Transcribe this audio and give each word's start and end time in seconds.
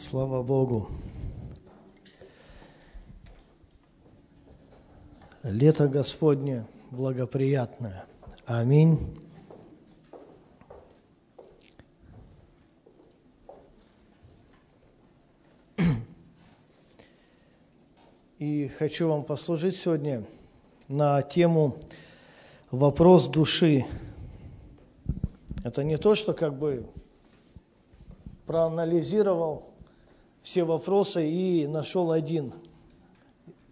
Слава 0.00 0.44
Богу. 0.44 0.88
Лето 5.42 5.88
Господне 5.88 6.64
благоприятное. 6.92 8.04
Аминь. 8.46 9.18
И 18.38 18.68
хочу 18.68 19.08
вам 19.08 19.24
послужить 19.24 19.74
сегодня 19.74 20.22
на 20.86 21.20
тему 21.22 21.76
«Вопрос 22.70 23.26
души». 23.26 23.84
Это 25.64 25.82
не 25.82 25.96
то, 25.96 26.14
что 26.14 26.34
как 26.34 26.56
бы 26.56 26.86
проанализировал 28.46 29.68
все 30.48 30.64
вопросы 30.64 31.28
и 31.28 31.66
нашел 31.66 32.10
один. 32.10 32.54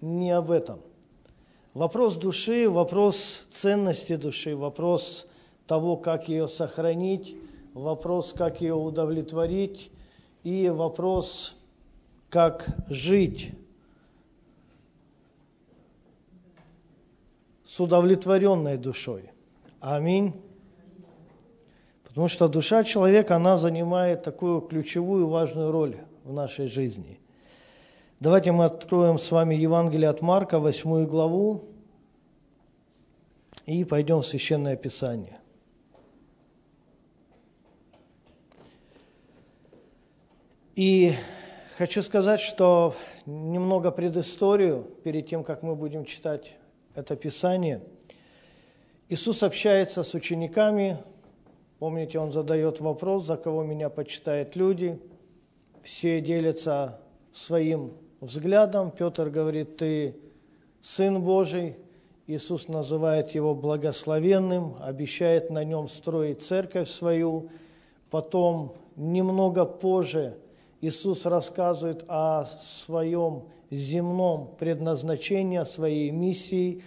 Не 0.03 0.33
об 0.33 0.51
этом. 0.51 0.81
Вопрос 1.73 2.17
души, 2.17 2.69
вопрос 2.69 3.45
ценности 3.51 4.17
души, 4.17 4.55
вопрос 4.55 5.27
того, 5.67 5.97
как 5.97 6.29
ее 6.29 6.49
сохранить, 6.49 7.35
вопрос, 7.73 8.35
как 8.35 8.61
ее 8.61 8.75
удовлетворить, 8.75 9.91
и 10.45 10.69
вопрос, 10.69 11.57
как 12.29 12.67
жить 12.91 13.53
с 17.65 17.81
удовлетворенной 17.81 18.77
душой. 18.77 19.31
Аминь. 19.81 20.35
Потому 22.05 22.29
что 22.29 22.49
душа 22.49 22.85
человека, 22.85 23.37
она 23.37 23.57
занимает 23.57 24.25
такую 24.25 24.61
ключевую 24.61 25.27
важную 25.29 25.71
роль 25.73 25.97
в 26.27 26.33
нашей 26.33 26.67
жизни. 26.67 27.21
Давайте 28.19 28.51
мы 28.51 28.65
откроем 28.65 29.17
с 29.17 29.31
вами 29.31 29.55
Евангелие 29.55 30.09
от 30.09 30.23
Марка, 30.23 30.59
8 30.59 31.07
главу, 31.07 31.63
и 33.65 33.85
пойдем 33.85 34.23
в 34.23 34.27
Священное 34.27 34.77
Писание. 34.77 35.39
И 40.75 41.15
хочу 41.79 42.03
сказать, 42.03 42.41
что 42.41 42.97
немного 43.25 43.93
предысторию 43.93 44.83
перед 45.05 45.29
тем, 45.29 45.45
как 45.45 45.63
мы 45.63 45.77
будем 45.77 46.05
читать 46.05 46.57
это 46.97 47.15
Писание. 47.15 47.83
Иисус 49.09 49.45
общается 49.45 50.03
с 50.03 50.13
учениками. 50.15 50.99
Помните, 51.79 52.19
Он 52.19 52.33
задает 52.33 52.81
вопрос, 52.81 53.27
за 53.27 53.37
кого 53.37 53.63
меня 53.63 53.91
почитают 53.91 54.57
люди. 54.57 55.01
Все 55.87 56.21
делятся 56.21 56.99
своим 57.33 57.93
взглядом. 58.21 58.91
Петр 58.91 59.31
говорит, 59.31 59.77
ты 59.77 60.17
Сын 60.83 61.23
Божий. 61.23 61.77
Иисус 62.27 62.67
называет 62.67 63.31
его 63.37 63.55
благословенным, 63.55 64.75
обещает 64.81 65.49
на 65.49 65.63
нем 65.63 65.87
строить 65.87 66.43
церковь 66.43 66.91
свою. 66.91 67.51
Потом, 68.11 68.75
немного 68.97 69.65
позже, 69.65 70.37
Иисус 70.81 71.25
рассказывает 71.25 72.05
о 72.09 72.47
своем 72.65 73.45
земном 73.71 74.57
предназначении, 74.59 75.63
своей 75.63 76.11
миссии, 76.11 76.83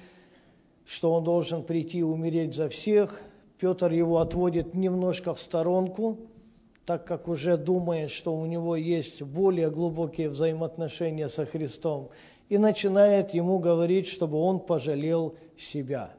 что 0.83 1.13
он 1.13 1.23
должен 1.23 1.63
прийти 1.63 1.99
и 1.99 2.03
умереть 2.03 2.53
за 2.53 2.67
всех. 2.67 3.21
Петр 3.59 3.93
его 3.93 4.17
отводит 4.17 4.73
немножко 4.73 5.33
в 5.33 5.39
сторонку, 5.39 6.17
так 6.89 7.05
как 7.05 7.27
уже 7.27 7.55
думает, 7.55 8.09
что 8.09 8.33
у 8.33 8.47
него 8.47 8.75
есть 8.75 9.21
более 9.21 9.69
глубокие 9.69 10.27
взаимоотношения 10.27 11.29
со 11.29 11.45
Христом, 11.45 12.09
и 12.49 12.57
начинает 12.57 13.35
ему 13.35 13.59
говорить, 13.59 14.07
чтобы 14.07 14.39
он 14.39 14.59
пожалел 14.59 15.35
себя. 15.55 16.13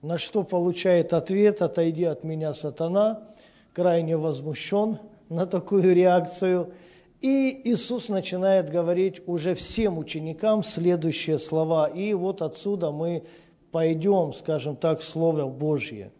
На 0.00 0.16
что 0.16 0.42
получает 0.42 1.12
ответ 1.12 1.60
«Отойди 1.60 2.04
от 2.04 2.24
меня, 2.24 2.54
сатана», 2.54 3.28
крайне 3.74 4.16
возмущен 4.16 5.00
на 5.28 5.44
такую 5.44 5.94
реакцию– 5.94 6.72
и 7.20 7.62
Иисус 7.64 8.10
начинает 8.10 8.68
говорить 8.68 9.22
уже 9.26 9.54
всем 9.54 9.96
ученикам 9.96 10.62
следующие 10.62 11.38
слова. 11.38 11.86
И 11.86 12.12
вот 12.12 12.42
отсюда 12.42 12.90
мы 12.90 13.24
пойдем, 13.70 14.34
скажем 14.34 14.76
так, 14.76 15.00
Слово 15.00 15.48
Божье. 15.48 16.10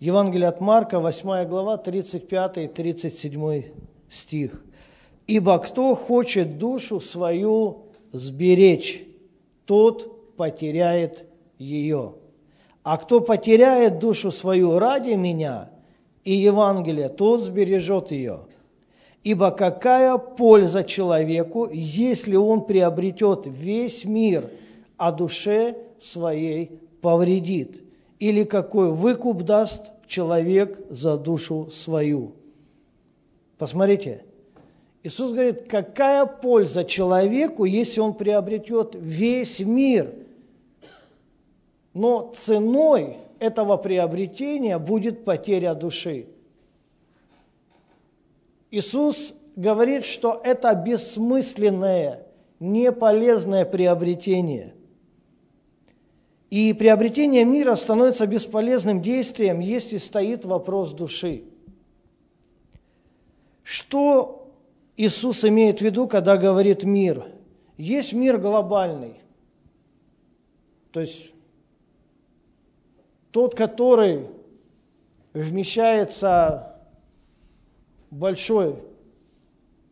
Евангелие 0.00 0.46
от 0.46 0.60
Марка, 0.60 1.00
8 1.00 1.44
глава, 1.48 1.76
35 1.76 2.58
и 2.58 2.66
37 2.68 3.64
стих. 4.08 4.64
«Ибо 5.26 5.58
кто 5.58 5.94
хочет 5.96 6.56
душу 6.58 7.00
свою 7.00 7.86
сберечь, 8.12 9.04
тот 9.66 10.36
потеряет 10.36 11.24
ее. 11.58 12.14
А 12.84 12.96
кто 12.96 13.20
потеряет 13.20 13.98
душу 13.98 14.30
свою 14.30 14.78
ради 14.78 15.14
меня 15.14 15.70
и 16.22 16.32
Евангелия, 16.32 17.08
тот 17.08 17.42
сбережет 17.42 18.12
ее. 18.12 18.46
Ибо 19.24 19.50
какая 19.50 20.16
польза 20.16 20.84
человеку, 20.84 21.68
если 21.70 22.36
он 22.36 22.64
приобретет 22.64 23.46
весь 23.46 24.04
мир, 24.04 24.48
а 24.96 25.10
душе 25.10 25.76
своей 25.98 26.80
повредит? 27.02 27.82
Или 28.18 28.44
какой 28.44 28.90
выкуп 28.90 29.42
даст 29.42 29.92
человек 30.06 30.80
за 30.90 31.16
душу 31.16 31.68
свою? 31.70 32.32
Посмотрите, 33.58 34.24
Иисус 35.02 35.32
говорит, 35.32 35.68
какая 35.68 36.26
польза 36.26 36.84
человеку, 36.84 37.64
если 37.64 38.00
он 38.00 38.14
приобретет 38.14 38.94
весь 38.94 39.60
мир, 39.60 40.12
но 41.94 42.32
ценой 42.36 43.18
этого 43.38 43.76
приобретения 43.76 44.78
будет 44.78 45.24
потеря 45.24 45.74
души. 45.74 46.26
Иисус 48.70 49.34
говорит, 49.56 50.04
что 50.04 50.40
это 50.44 50.74
бессмысленное, 50.74 52.26
неполезное 52.60 53.64
приобретение. 53.64 54.74
И 56.50 56.72
приобретение 56.72 57.44
мира 57.44 57.74
становится 57.74 58.26
бесполезным 58.26 59.02
действием, 59.02 59.60
если 59.60 59.98
стоит 59.98 60.44
вопрос 60.44 60.92
души. 60.92 61.44
Что 63.62 64.50
Иисус 64.96 65.44
имеет 65.44 65.80
в 65.80 65.82
виду, 65.82 66.08
когда 66.08 66.38
говорит 66.38 66.84
мир? 66.84 67.26
Есть 67.76 68.12
мир 68.12 68.38
глобальный, 68.38 69.14
то 70.90 71.00
есть 71.00 71.32
тот, 73.30 73.54
который 73.54 74.26
вмещается 75.32 76.76
большой 78.10 78.82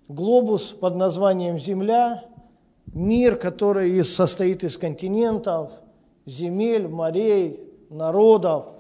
глобус 0.09 0.71
под 0.71 0.97
названием 0.97 1.59
Земля, 1.59 2.25
мир, 2.87 3.37
который 3.37 4.03
состоит 4.03 4.65
из 4.65 4.79
континентов, 4.79 5.71
земель, 6.27 6.89
морей, 6.89 7.61
народов. 7.89 8.75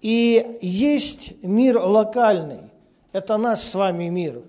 И 0.00 0.58
есть 0.60 1.42
мир 1.42 1.78
локальный. 1.78 2.70
Это 3.12 3.36
наш 3.36 3.60
с 3.60 3.74
вами 3.74 4.08
мир. 4.08 4.42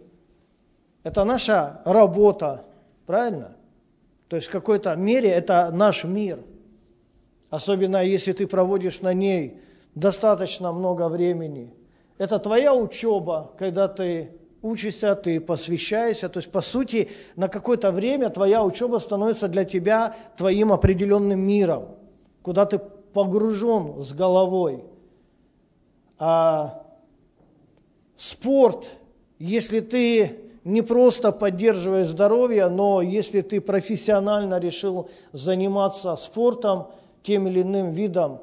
Это 1.04 1.24
наша 1.24 1.82
работа, 1.86 2.66
правильно? 3.06 3.56
То 4.28 4.36
есть 4.36 4.50
в 4.50 4.52
какой-то 4.52 4.96
мере 4.96 5.30
это 5.30 5.72
наш 5.72 6.04
мир. 6.04 6.40
Особенно 7.50 8.04
если 8.04 8.34
ты 8.34 8.46
проводишь 8.46 9.00
на 9.02 9.14
ней 9.14 9.62
достаточно 9.96 10.72
много 10.72 11.08
времени– 11.08 11.74
это 12.20 12.38
твоя 12.38 12.76
учеба, 12.76 13.54
когда 13.58 13.88
ты 13.88 14.32
учишься, 14.62 15.16
ты 15.16 15.40
посвящаешься. 15.40 16.28
То 16.28 16.40
есть, 16.40 16.52
по 16.52 16.60
сути, 16.60 17.10
на 17.38 17.48
какое-то 17.48 17.92
время 17.94 18.30
твоя 18.30 18.64
учеба 18.64 18.98
становится 18.98 19.48
для 19.48 19.64
тебя 19.64 20.14
твоим 20.38 20.74
определенным 20.74 21.40
миром, 21.40 21.96
куда 22.42 22.66
ты 22.66 22.80
погружен 22.80 24.04
с 24.04 24.14
головой. 24.14 24.84
А 26.18 26.84
спорт, 28.18 28.90
если 29.38 29.80
ты 29.80 30.40
не 30.64 30.82
просто 30.82 31.32
поддерживаешь 31.32 32.08
здоровье, 32.08 32.68
но 32.68 33.02
если 33.02 33.42
ты 33.42 33.62
профессионально 33.62 34.60
решил 34.60 35.10
заниматься 35.32 36.16
спортом, 36.16 36.88
тем 37.24 37.48
или 37.48 37.62
иным 37.62 37.92
видом, 37.92 38.42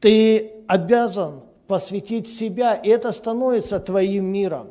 ты 0.00 0.64
обязан 0.66 1.42
посвятить 1.66 2.28
себя, 2.28 2.74
и 2.74 2.88
это 2.88 3.12
становится 3.12 3.78
твоим 3.78 4.26
миром. 4.26 4.68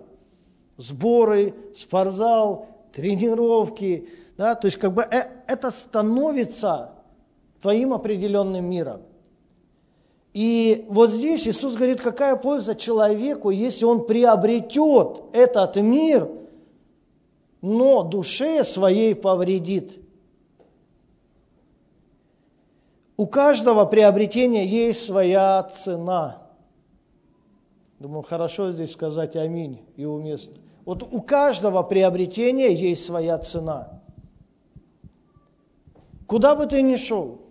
Сборы, 0.78 1.54
спортзал, 1.76 2.68
тренировки, 2.92 4.10
да, 4.40 4.56
то 4.56 4.68
есть 4.68 4.78
как 4.78 4.94
бы 4.94 5.02
э, 5.02 5.28
это 5.48 5.70
становится 5.70 6.92
твоим 7.62 7.94
определенным 7.94 8.64
миром. 8.70 9.02
И 10.34 10.86
вот 10.88 11.10
здесь 11.10 11.46
Иисус 11.46 11.76
говорит, 11.76 12.00
какая 12.00 12.38
польза 12.38 12.74
человеку, 12.74 13.50
если 13.50 13.84
он 13.84 14.08
приобретет 14.08 15.24
этот 15.34 15.76
мир, 15.76 16.30
но 17.62 18.04
душе 18.04 18.64
своей 18.64 19.14
повредит. 19.14 20.00
У 23.18 23.28
каждого 23.28 23.84
приобретения 23.84 24.66
есть 24.66 25.06
своя 25.06 25.64
цена. 25.64 26.44
Думаю, 28.00 28.24
хорошо 28.24 28.72
здесь 28.72 28.94
сказать 28.94 29.36
аминь 29.36 29.82
и 29.98 30.06
уместно. 30.06 30.54
Вот 30.86 31.04
у 31.04 31.22
каждого 31.22 31.84
приобретения 31.84 32.74
есть 32.74 33.06
своя 33.06 33.38
цена. 33.40 33.99
Куда 36.30 36.54
бы 36.54 36.68
ты 36.68 36.84
ни 36.84 36.96
шел, 36.96 37.42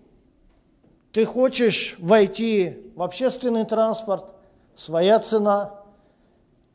ты 1.10 1.24
хочешь 1.24 1.96
войти 1.98 2.92
в 2.94 3.02
общественный 3.02 3.64
транспорт, 3.66 4.26
своя 4.76 5.18
цена. 5.18 5.80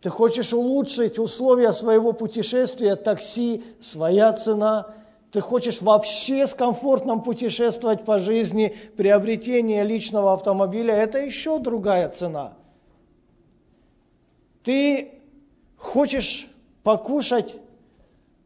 Ты 0.01 0.09
хочешь 0.09 0.51
улучшить 0.51 1.17
условия 1.17 1.71
своего 1.71 2.11
путешествия, 2.11 2.97
такси, 2.97 3.63
своя 3.81 4.33
цена. 4.33 4.88
Ты 5.31 5.39
хочешь 5.39 5.81
вообще 5.81 6.45
с 6.45 6.53
комфортным 6.53 7.21
путешествовать 7.21 8.03
по 8.03 8.19
жизни, 8.19 8.75
приобретение 8.97 9.85
личного 9.85 10.33
автомобиля, 10.33 10.94
это 10.94 11.19
еще 11.19 11.57
другая 11.57 12.09
цена. 12.09 12.57
Ты 14.61 15.21
хочешь 15.77 16.50
покушать, 16.83 17.55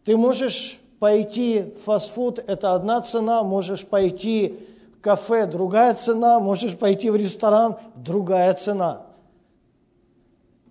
ты 0.05 0.15
можешь 0.15 0.79
пойти 0.99 1.73
в 1.75 1.83
фастфуд, 1.83 2.39
это 2.39 2.73
одна 2.73 3.01
цена, 3.01 3.43
можешь 3.43 3.85
пойти 3.85 4.59
в 4.97 5.01
кафе, 5.01 5.45
другая 5.45 5.93
цена, 5.93 6.39
можешь 6.39 6.77
пойти 6.77 7.09
в 7.09 7.15
ресторан, 7.15 7.77
другая 7.95 8.53
цена. 8.53 9.03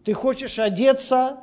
Ты 0.05 0.14
хочешь 0.14 0.58
одеться, 0.58 1.38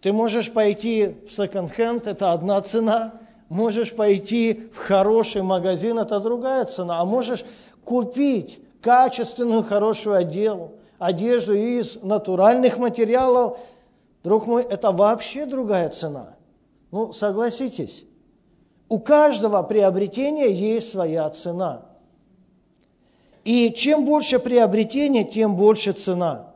ты 0.00 0.12
можешь 0.12 0.52
пойти 0.52 1.16
в 1.28 1.32
секонд-хенд, 1.32 2.06
это 2.06 2.32
одна 2.32 2.60
цена, 2.62 3.14
можешь 3.48 3.94
пойти 3.94 4.68
в 4.72 4.78
хороший 4.78 5.42
магазин, 5.42 5.98
это 5.98 6.20
другая 6.20 6.64
цена, 6.64 7.00
а 7.00 7.04
можешь 7.04 7.44
купить 7.84 8.60
качественную, 8.80 9.62
хорошую 9.62 10.16
одежду, 10.16 10.72
одежду 10.98 11.54
из 11.54 12.02
натуральных 12.02 12.78
материалов, 12.78 13.58
Друг 14.24 14.46
мой, 14.46 14.62
это 14.62 14.90
вообще 14.92 15.46
другая 15.46 15.88
цена. 15.90 16.34
Ну, 16.90 17.12
согласитесь, 17.12 18.04
у 18.88 18.98
каждого 18.98 19.62
приобретения 19.62 20.50
есть 20.50 20.90
своя 20.90 21.28
цена. 21.30 21.82
И 23.44 23.72
чем 23.72 24.04
больше 24.04 24.38
приобретения, 24.38 25.24
тем 25.24 25.56
больше 25.56 25.92
цена. 25.92 26.54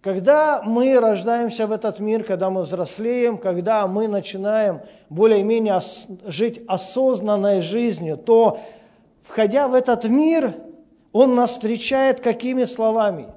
Когда 0.00 0.62
мы 0.64 0.98
рождаемся 0.98 1.68
в 1.68 1.72
этот 1.72 2.00
мир, 2.00 2.24
когда 2.24 2.50
мы 2.50 2.62
взрослеем, 2.62 3.38
когда 3.38 3.86
мы 3.86 4.08
начинаем 4.08 4.80
более-менее 5.08 5.80
жить 6.26 6.60
осознанной 6.66 7.60
жизнью, 7.60 8.16
то, 8.16 8.58
входя 9.22 9.68
в 9.68 9.74
этот 9.74 10.04
мир, 10.06 10.54
он 11.12 11.36
нас 11.36 11.52
встречает 11.52 12.20
какими 12.20 12.64
словами? 12.64 13.28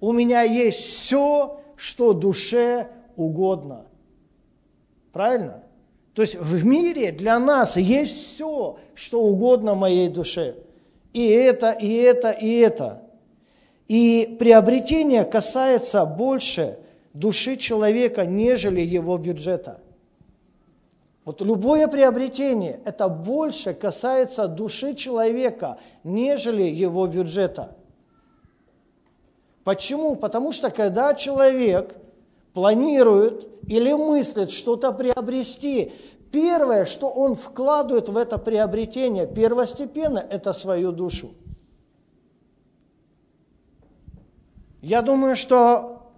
У 0.00 0.10
меня 0.10 0.42
есть 0.42 0.80
все, 0.80 1.60
что 1.76 2.12
душе 2.14 2.88
угодно. 3.14 3.86
Правильно? 5.12 5.62
То 6.14 6.22
есть 6.22 6.34
в 6.34 6.64
мире 6.64 7.12
для 7.12 7.38
нас 7.38 7.76
есть 7.76 8.34
все, 8.34 8.78
что 8.94 9.22
угодно 9.22 9.74
моей 9.74 10.08
душе. 10.08 10.56
И 11.12 11.26
это, 11.28 11.70
и 11.70 11.92
это, 11.94 12.30
и 12.30 12.58
это. 12.58 13.02
И 13.86 14.36
приобретение 14.38 15.24
касается 15.24 16.04
больше 16.04 16.78
души 17.14 17.56
человека, 17.56 18.26
нежели 18.26 18.80
его 18.80 19.16
бюджета. 19.16 19.80
Вот 21.24 21.42
любое 21.42 21.88
приобретение, 21.88 22.80
это 22.84 23.08
больше 23.08 23.74
касается 23.74 24.48
души 24.48 24.94
человека, 24.94 25.78
нежели 26.02 26.62
его 26.62 27.06
бюджета. 27.06 27.76
Почему? 29.62 30.16
Потому 30.16 30.52
что 30.52 30.70
когда 30.70 31.14
человек 31.14 31.94
планирует 32.54 33.46
или 33.68 33.92
мыслит 33.92 34.50
что-то 34.50 34.92
приобрести, 34.92 35.92
первое, 36.32 36.86
что 36.86 37.08
он 37.08 37.34
вкладывает 37.34 38.08
в 38.08 38.16
это 38.16 38.38
приобретение, 38.38 39.26
первостепенно, 39.26 40.18
это 40.18 40.52
свою 40.52 40.92
душу. 40.92 41.30
Я 44.80 45.02
думаю, 45.02 45.36
что 45.36 46.10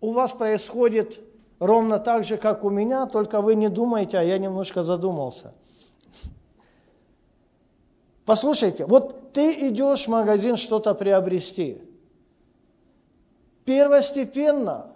у 0.00 0.12
вас 0.12 0.32
происходит 0.32 1.20
ровно 1.58 1.98
так 1.98 2.24
же, 2.24 2.36
как 2.36 2.64
у 2.64 2.70
меня, 2.70 3.06
только 3.06 3.40
вы 3.40 3.54
не 3.54 3.68
думаете, 3.68 4.18
а 4.18 4.22
я 4.22 4.38
немножко 4.38 4.82
задумался. 4.84 5.54
Послушайте, 8.24 8.86
вот 8.86 9.32
ты 9.32 9.68
идешь 9.68 10.06
в 10.06 10.08
магазин 10.08 10.56
что-то 10.56 10.94
приобрести– 10.94 11.80
Первостепенно, 13.66 14.92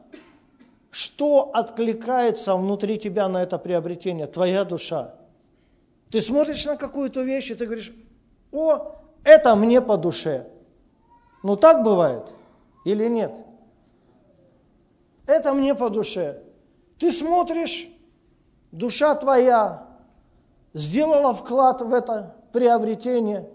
что 0.90 1.50
откликается 1.52 2.56
внутри 2.56 2.98
тебя 2.98 3.28
на 3.28 3.42
это 3.42 3.58
приобретение? 3.58 4.26
Твоя 4.26 4.64
душа. 4.64 5.14
Ты 6.10 6.20
смотришь 6.20 6.64
на 6.64 6.76
какую-то 6.76 7.22
вещь, 7.22 7.50
и 7.50 7.54
ты 7.54 7.66
говоришь, 7.66 7.92
о, 8.52 8.96
это 9.22 9.54
мне 9.54 9.80
по 9.80 9.96
душе. 9.96 10.48
Ну 11.42 11.56
так 11.56 11.84
бывает 11.84 12.32
или 12.84 13.06
нет? 13.08 13.32
Это 15.26 15.54
мне 15.54 15.74
по 15.74 15.90
душе. 15.90 16.42
Ты 16.98 17.12
смотришь, 17.12 17.88
душа 18.72 19.14
твоя 19.14 19.86
сделала 20.74 21.32
вклад 21.34 21.82
в 21.82 21.94
это 21.94 22.34
приобретение. 22.52 23.48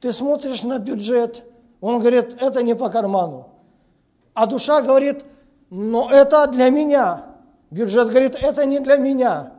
Ты 0.00 0.12
смотришь 0.12 0.62
на 0.62 0.78
бюджет, 0.78 1.42
он 1.80 2.00
говорит, 2.00 2.36
это 2.40 2.62
не 2.62 2.74
по 2.74 2.90
карману. 2.90 3.48
А 4.34 4.46
душа 4.46 4.82
говорит, 4.82 5.24
но 5.76 6.10
это 6.10 6.46
для 6.46 6.70
меня. 6.70 7.26
Бюджет 7.70 8.08
говорит, 8.08 8.34
это 8.40 8.64
не 8.64 8.80
для 8.80 8.96
меня. 8.96 9.52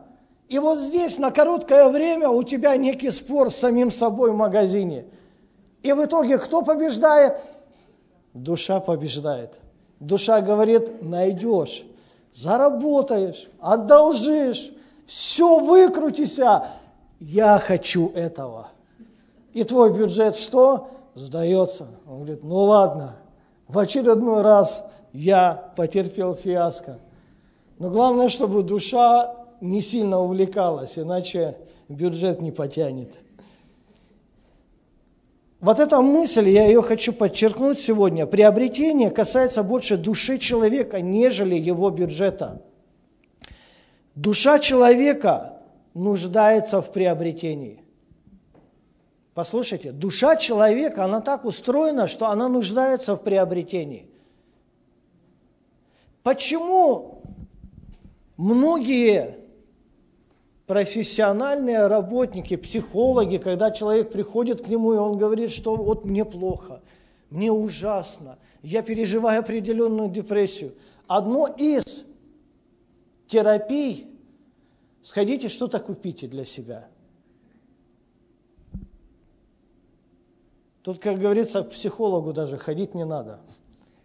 И 0.48 0.58
вот 0.58 0.80
здесь 0.80 1.16
на 1.16 1.30
короткое 1.30 1.88
время 1.90 2.28
у 2.28 2.42
тебя 2.42 2.76
некий 2.76 3.12
спор 3.12 3.52
с 3.52 3.56
самим 3.56 3.92
собой 3.92 4.32
в 4.32 4.34
магазине. 4.34 5.04
И 5.84 5.92
в 5.92 6.04
итоге 6.04 6.38
кто 6.38 6.62
побеждает? 6.62 7.40
Душа 8.34 8.80
побеждает. 8.80 9.60
Душа 10.00 10.40
говорит, 10.40 11.02
найдешь, 11.02 11.86
заработаешь, 12.34 13.48
одолжишь, 13.60 14.72
все 15.06 15.60
выкрутися. 15.60 16.66
Я 17.20 17.60
хочу 17.60 18.10
этого. 18.16 18.70
И 19.52 19.62
твой 19.62 19.96
бюджет 19.96 20.34
что? 20.34 20.88
Сдается. 21.14 21.86
Он 22.08 22.24
говорит, 22.24 22.42
ну 22.42 22.56
ладно, 22.56 23.14
в 23.68 23.78
очередной 23.78 24.42
раз 24.42 24.82
я 25.12 25.72
потерпел 25.76 26.34
фиаско. 26.34 26.98
Но 27.78 27.90
главное, 27.90 28.28
чтобы 28.28 28.62
душа 28.62 29.34
не 29.60 29.80
сильно 29.80 30.20
увлекалась, 30.20 30.98
иначе 30.98 31.56
бюджет 31.88 32.40
не 32.40 32.52
потянет. 32.52 33.18
Вот 35.60 35.80
эта 35.80 36.00
мысль, 36.00 36.48
я 36.50 36.66
ее 36.66 36.82
хочу 36.82 37.12
подчеркнуть 37.12 37.80
сегодня, 37.80 38.26
приобретение 38.26 39.10
касается 39.10 39.64
больше 39.64 39.96
души 39.96 40.38
человека, 40.38 41.00
нежели 41.00 41.56
его 41.56 41.90
бюджета. 41.90 42.62
Душа 44.14 44.60
человека 44.60 45.60
нуждается 45.94 46.80
в 46.80 46.92
приобретении. 46.92 47.82
Послушайте, 49.34 49.92
душа 49.92 50.36
человека, 50.36 51.04
она 51.04 51.20
так 51.20 51.44
устроена, 51.44 52.06
что 52.06 52.28
она 52.28 52.48
нуждается 52.48 53.16
в 53.16 53.22
приобретении. 53.22 54.08
Почему 56.22 57.22
многие 58.36 59.38
профессиональные 60.66 61.86
работники, 61.86 62.56
психологи, 62.56 63.38
когда 63.38 63.70
человек 63.70 64.10
приходит 64.12 64.60
к 64.60 64.68
нему, 64.68 64.92
и 64.94 64.96
он 64.98 65.16
говорит, 65.16 65.50
что 65.50 65.76
вот 65.76 66.04
мне 66.04 66.24
плохо, 66.24 66.82
мне 67.30 67.50
ужасно, 67.50 68.38
я 68.62 68.82
переживаю 68.82 69.40
определенную 69.40 70.10
депрессию. 70.10 70.74
Одно 71.06 71.46
из 71.46 72.04
терапий– 73.26 74.06
сходите 75.02 75.48
что-то 75.48 75.78
купите 75.78 76.26
для 76.26 76.44
себя– 76.44 76.88
Тут, 80.88 81.00
как 81.00 81.18
говорится, 81.18 81.62
к 81.62 81.68
психологу 81.68 82.32
даже 82.32 82.56
ходить 82.56 82.94
не 82.94 83.04
надо. 83.04 83.40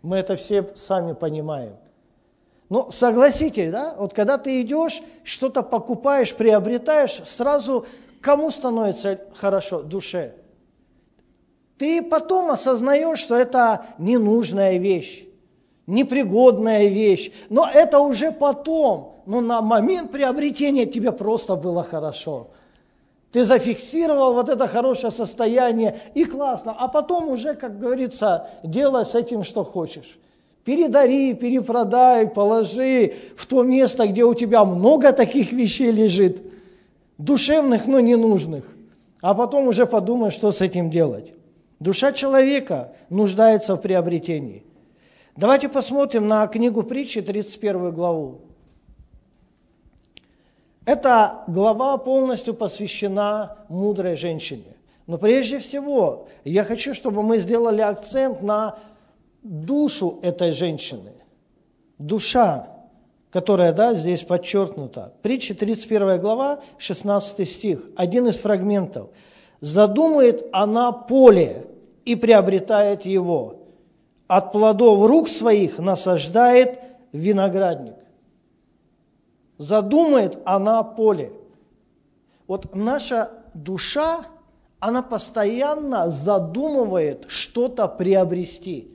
Мы 0.01 0.17
это 0.17 0.35
все 0.35 0.75
сами 0.75 1.13
понимаем. 1.13 1.77
Но 2.69 2.91
согласитесь, 2.91 3.71
да, 3.71 3.95
вот 3.97 4.13
когда 4.13 4.37
ты 4.37 4.61
идешь, 4.61 5.01
что-то 5.23 5.61
покупаешь, 5.63 6.33
приобретаешь, 6.33 7.21
сразу 7.25 7.85
кому 8.21 8.49
становится 8.51 9.19
хорошо? 9.35 9.83
Душе. 9.83 10.33
ты 11.77 12.01
потом 12.01 12.49
осознаешь, 12.51 13.19
что 13.19 13.35
это 13.35 13.85
ненужная 13.97 14.77
вещь, 14.77 15.25
непригодная 15.85 16.87
вещь, 16.87 17.31
но 17.49 17.69
это 17.71 17.99
уже 17.99 18.31
потом. 18.31 19.21
Но 19.25 19.41
на 19.41 19.61
момент 19.61 20.11
приобретения 20.11 20.85
тебе 20.85 21.11
просто 21.11 21.55
было 21.55 21.83
хорошо. 21.83 22.49
Ты 23.31 23.43
зафиксировал 23.43 24.33
вот 24.33 24.47
это 24.47 24.67
хорошее 24.67 25.11
состояние, 25.11 25.99
и 26.13 26.23
классно. 26.23 26.75
А 26.77 26.87
потом 26.87 27.29
уже, 27.29 27.55
как 27.55 27.79
говорится, 27.79 28.47
делай 28.63 29.05
с 29.05 29.15
этим, 29.15 29.43
что 29.43 29.63
хочешь. 29.63 30.19
Передари, 30.63 31.33
перепродай, 31.33 32.27
положи 32.27 33.13
в 33.35 33.45
то 33.45 33.63
место, 33.63 34.07
где 34.07 34.23
у 34.23 34.33
тебя 34.33 34.63
много 34.63 35.11
таких 35.11 35.51
вещей 35.51 35.91
лежит, 35.91 36.41
душевных, 37.17 37.85
но 37.85 37.99
ненужных. 37.99 38.65
А 39.21 39.33
потом 39.33 39.67
уже 39.67 39.85
подумай, 39.85 40.31
что 40.31 40.51
с 40.51 40.61
этим 40.61 40.89
делать. 40.89 41.33
Душа 41.79 42.13
человека 42.13 42.93
нуждается 43.09 43.75
в 43.75 43.81
приобретении. 43.81 44.63
Давайте 45.35 45.67
посмотрим 45.67 46.27
на 46.27 46.47
книгу 46.47 46.83
притчи, 46.83 47.21
31 47.21 47.91
главу. 47.91 48.41
Эта 50.85 51.43
глава 51.47 51.97
полностью 51.97 52.53
посвящена 52.53 53.57
мудрой 53.67 54.15
женщине. 54.15 54.75
Но 55.07 55.17
прежде 55.17 55.59
всего, 55.59 56.27
я 56.45 56.63
хочу, 56.63 56.93
чтобы 56.93 57.23
мы 57.23 57.39
сделали 57.39 57.81
акцент 57.81 58.41
на 58.41 58.77
душу 59.43 60.19
этой 60.21 60.51
женщины. 60.51 61.13
Душа, 61.99 62.69
которая 63.29 63.73
да, 63.73 63.93
здесь 63.93 64.23
подчеркнута. 64.23 65.13
Притча 65.21 65.53
31 65.53 66.19
глава, 66.19 66.59
16 66.77 67.47
стих, 67.47 67.85
один 67.95 68.27
из 68.27 68.37
фрагментов. 68.37 69.09
«Задумает 69.61 70.45
она 70.51 70.91
поле, 70.91 71.65
и 72.05 72.15
приобретает 72.15 73.05
его. 73.05 73.59
От 74.27 74.51
плодов 74.51 75.05
рук 75.05 75.29
своих 75.29 75.79
насаждает 75.79 76.79
виноградник. 77.11 77.95
Задумает 79.57 80.39
она 80.45 80.83
поле. 80.83 81.31
Вот 82.47 82.75
наша 82.75 83.31
душа, 83.53 84.25
она 84.79 85.01
постоянно 85.01 86.09
задумывает 86.09 87.25
что-то 87.27 87.87
приобрести. 87.87 88.92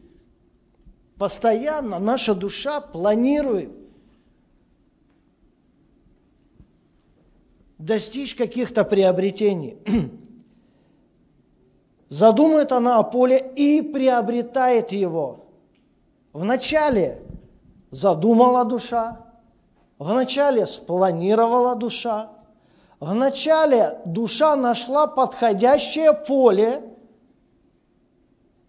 Постоянно 1.18 1.98
наша 1.98 2.34
душа 2.34 2.80
планирует 2.80 3.72
достичь 7.78 8.34
каких-то 8.36 8.84
приобретений. 8.84 9.78
Задумает 12.08 12.72
она 12.72 12.98
о 12.98 13.02
поле 13.02 13.52
и 13.56 13.82
приобретает 13.82 14.92
его. 14.92 15.46
Вначале 16.32 17.22
задумала 17.90 18.64
душа, 18.64 19.18
вначале 19.98 20.66
спланировала 20.66 21.74
душа, 21.74 22.30
вначале 23.00 24.00
душа 24.04 24.56
нашла 24.56 25.06
подходящее 25.06 26.12
поле, 26.12 26.82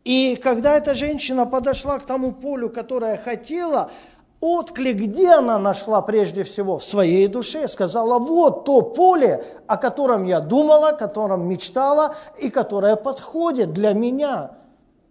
и 0.03 0.39
когда 0.41 0.75
эта 0.75 0.95
женщина 0.95 1.45
подошла 1.45 1.99
к 1.99 2.05
тому 2.05 2.31
полю, 2.31 2.69
которое 2.69 3.17
хотела, 3.17 3.91
отклик, 4.39 4.97
где 4.97 5.31
она 5.31 5.59
нашла 5.59 6.01
прежде 6.01 6.43
всего? 6.43 6.77
В 6.77 6.83
своей 6.83 7.27
душе. 7.27 7.67
Сказала, 7.67 8.17
вот 8.17 8.65
то 8.65 8.81
поле, 8.81 9.43
о 9.67 9.77
котором 9.77 10.23
я 10.25 10.39
думала, 10.39 10.89
о 10.89 10.95
котором 10.95 11.47
мечтала 11.47 12.15
и 12.37 12.49
которое 12.49 12.95
подходит 12.95 13.73
для 13.73 13.93
меня. 13.93 14.51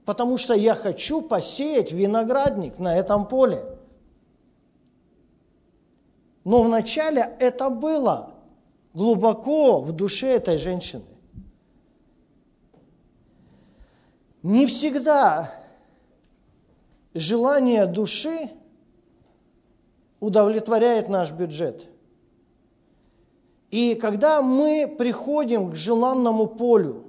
Потому 0.05 0.39
что 0.39 0.55
я 0.55 0.75
хочу 0.75 1.21
посеять 1.21 1.93
виноградник 1.93 2.79
на 2.79 2.97
этом 2.97 3.27
поле. 3.27 3.63
Но 6.45 6.63
вначале 6.63 7.37
это 7.41 7.69
было 7.69 8.31
глубоко 8.95 9.83
в 9.83 9.93
душе 9.93 10.29
этой 10.29 10.57
женщины. 10.57 11.05
Не 14.49 14.65
всегда 14.65 15.53
желание 17.13 17.85
души 17.85 18.49
удовлетворяет 20.21 21.11
наш 21.11 21.33
бюджет. 21.33 21.87
И 23.71 23.95
когда 23.95 24.41
мы 24.41 24.91
приходим 24.99 25.73
к 25.73 25.75
желанному 25.75 26.47
полю, 26.47 27.05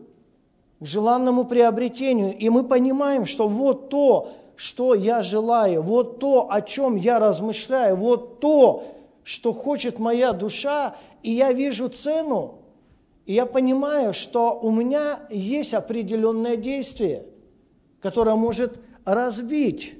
к 0.81 0.85
желанному 0.85 1.45
приобретению, 1.45 2.37
и 2.37 2.49
мы 2.49 2.65
понимаем, 2.65 3.25
что 3.25 3.47
вот 3.47 3.87
то, 3.87 4.33
что 4.57 4.93
я 4.93 5.21
желаю, 5.21 5.81
вот 5.81 6.19
то, 6.19 6.51
о 6.51 6.61
чем 6.61 6.97
я 6.97 7.19
размышляю, 7.19 7.95
вот 7.95 8.41
то, 8.41 8.83
что 9.23 9.53
хочет 9.53 9.97
моя 9.97 10.33
душа, 10.33 10.97
и 11.23 11.31
я 11.31 11.53
вижу 11.53 11.87
цену, 11.87 12.59
и 13.25 13.33
я 13.33 13.45
понимаю, 13.45 14.13
что 14.13 14.59
у 14.59 14.71
меня 14.71 15.21
есть 15.29 15.73
определенное 15.73 16.57
действие, 16.57 17.28
которое 18.01 18.35
может 18.35 18.79
разбить 19.05 19.95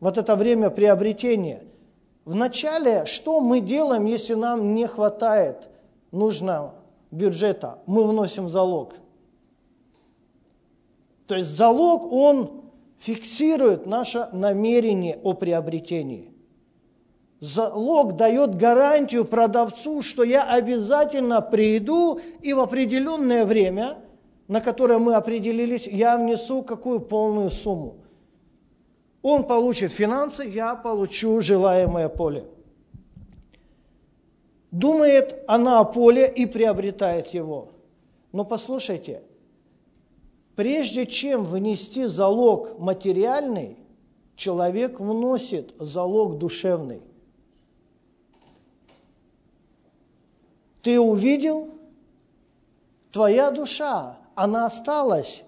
вот 0.00 0.18
это 0.18 0.36
время 0.36 0.70
приобретения– 0.70 1.64
Вначале, 2.24 3.04
что 3.06 3.40
мы 3.40 3.60
делаем, 3.60 4.04
если 4.04 4.34
нам 4.34 4.74
не 4.74 4.86
хватает 4.86 5.68
нужного 6.12 6.74
бюджета? 7.10 7.80
Мы 7.86 8.06
вносим 8.06 8.48
залог. 8.48 8.94
То 11.26 11.36
есть 11.36 11.50
залог, 11.50 12.12
он 12.12 12.62
фиксирует 12.98 13.86
наше 13.86 14.28
намерение 14.32 15.18
о 15.22 15.32
приобретении. 15.32 16.32
Залог 17.40 18.14
дает 18.14 18.56
гарантию 18.56 19.24
продавцу, 19.24 20.00
что 20.02 20.22
я 20.22 20.44
обязательно 20.44 21.40
приду 21.40 22.20
и 22.40 22.52
в 22.52 22.60
определенное 22.60 23.44
время, 23.44 23.96
на 24.48 24.60
которое 24.60 24.98
мы 24.98 25.14
определились, 25.14 25.86
я 25.86 26.16
внесу 26.16 26.62
какую 26.62 27.00
полную 27.00 27.50
сумму. 27.50 27.96
Он 29.22 29.44
получит 29.44 29.92
финансы, 29.92 30.44
я 30.44 30.74
получу 30.74 31.40
желаемое 31.40 32.08
поле. 32.08 32.44
Думает 34.72 35.44
она 35.46 35.80
о 35.80 35.84
поле 35.84 36.32
и 36.34 36.46
приобретает 36.46 37.28
его. 37.28 37.68
Но 38.32 38.44
послушайте, 38.44 39.22
прежде 40.56 41.06
чем 41.06 41.44
внести 41.44 42.06
залог 42.06 42.78
материальный, 42.78 43.76
человек 44.34 44.98
вносит 44.98 45.74
залог 45.78 46.38
душевный. 46.38 47.02
Ты 50.82 50.98
увидел, 50.98 51.68
твоя 53.12 53.52
душа, 53.52 54.18
она 54.34 54.66
осталась 54.66 55.42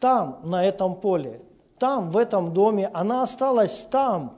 там, 0.00 0.40
на 0.44 0.64
этом 0.64 0.94
поле– 0.96 1.40
там, 1.82 2.10
в 2.10 2.16
этом 2.16 2.54
доме, 2.54 2.88
она 2.94 3.22
осталась 3.22 3.88
там, 3.90 4.36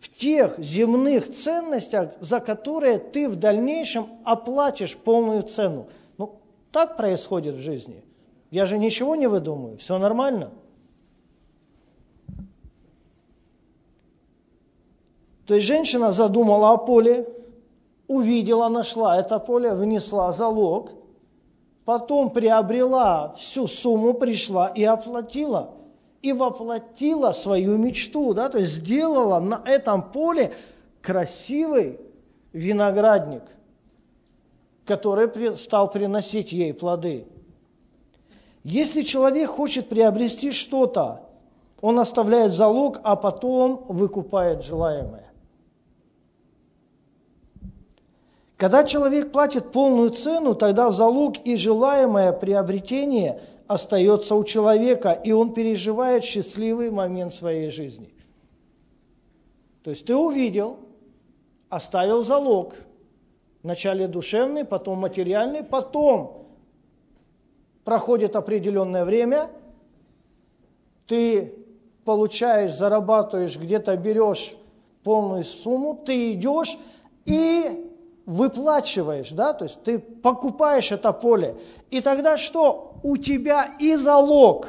в 0.00 0.08
тех 0.08 0.58
земных 0.58 1.32
ценностях, 1.32 2.10
за 2.18 2.40
которые 2.40 2.98
ты 2.98 3.28
в 3.28 3.36
дальнейшем 3.36 4.08
оплатишь 4.24 4.96
полную 4.96 5.44
цену. 5.44 5.86
Ну, 6.18 6.40
так 6.72 6.96
происходит 6.96 7.54
в 7.54 7.60
жизни. 7.60 8.02
Я 8.50 8.66
же 8.66 8.76
ничего 8.76 9.14
не 9.14 9.28
выдумываю, 9.28 9.78
все 9.78 9.98
нормально. 9.98 10.50
То 15.46 15.54
есть 15.54 15.64
женщина 15.68 16.10
задумала 16.10 16.72
о 16.72 16.76
поле, 16.76 17.28
увидела, 18.08 18.68
нашла 18.68 19.16
это 19.16 19.38
поле, 19.38 19.74
внесла 19.74 20.32
залог– 20.32 20.90
потом 21.84 22.30
приобрела 22.30 23.34
всю 23.36 23.66
сумму, 23.66 24.14
пришла 24.14 24.68
и 24.68 24.84
оплатила. 24.84 25.74
И 26.20 26.32
воплотила 26.32 27.32
свою 27.32 27.76
мечту, 27.76 28.32
да, 28.32 28.48
то 28.48 28.58
есть 28.58 28.74
сделала 28.74 29.40
на 29.40 29.60
этом 29.64 30.02
поле 30.02 30.52
красивый 31.00 31.98
виноградник, 32.52 33.42
который 34.84 35.56
стал 35.56 35.90
приносить 35.90 36.52
ей 36.52 36.72
плоды. 36.72 37.26
Если 38.62 39.02
человек 39.02 39.50
хочет 39.50 39.88
приобрести 39.88 40.52
что-то, 40.52 41.22
он 41.80 41.98
оставляет 41.98 42.52
залог, 42.52 43.00
а 43.02 43.16
потом 43.16 43.84
выкупает 43.88 44.62
желаемое. 44.62 45.31
Когда 48.56 48.84
человек 48.84 49.32
платит 49.32 49.72
полную 49.72 50.10
цену, 50.10 50.54
тогда 50.54 50.90
залог 50.90 51.38
и 51.44 51.56
желаемое 51.56 52.32
приобретение 52.32 53.40
остается 53.66 54.34
у 54.34 54.44
человека, 54.44 55.12
и 55.12 55.32
он 55.32 55.52
переживает 55.52 56.24
счастливый 56.24 56.90
момент 56.90 57.34
своей 57.34 57.70
жизни. 57.70 58.12
То 59.82 59.90
есть 59.90 60.06
ты 60.06 60.14
увидел, 60.14 60.78
оставил 61.68 62.22
залог, 62.22 62.74
вначале 63.62 64.06
душевный, 64.06 64.64
потом 64.64 64.98
материальный, 64.98 65.64
потом 65.64 66.46
проходит 67.84 68.36
определенное 68.36 69.04
время, 69.04 69.50
ты 71.06 71.54
получаешь, 72.04 72.74
зарабатываешь, 72.74 73.56
где-то 73.56 73.96
берешь 73.96 74.54
полную 75.02 75.44
сумму, 75.44 76.00
ты 76.04 76.32
идешь 76.32 76.78
и 77.24 77.91
выплачиваешь, 78.26 79.30
да, 79.30 79.52
то 79.52 79.64
есть 79.64 79.82
ты 79.82 79.98
покупаешь 79.98 80.92
это 80.92 81.12
поле. 81.12 81.56
И 81.90 82.00
тогда 82.00 82.36
что? 82.36 82.94
У 83.02 83.16
тебя 83.16 83.74
и 83.80 83.96
залог, 83.96 84.68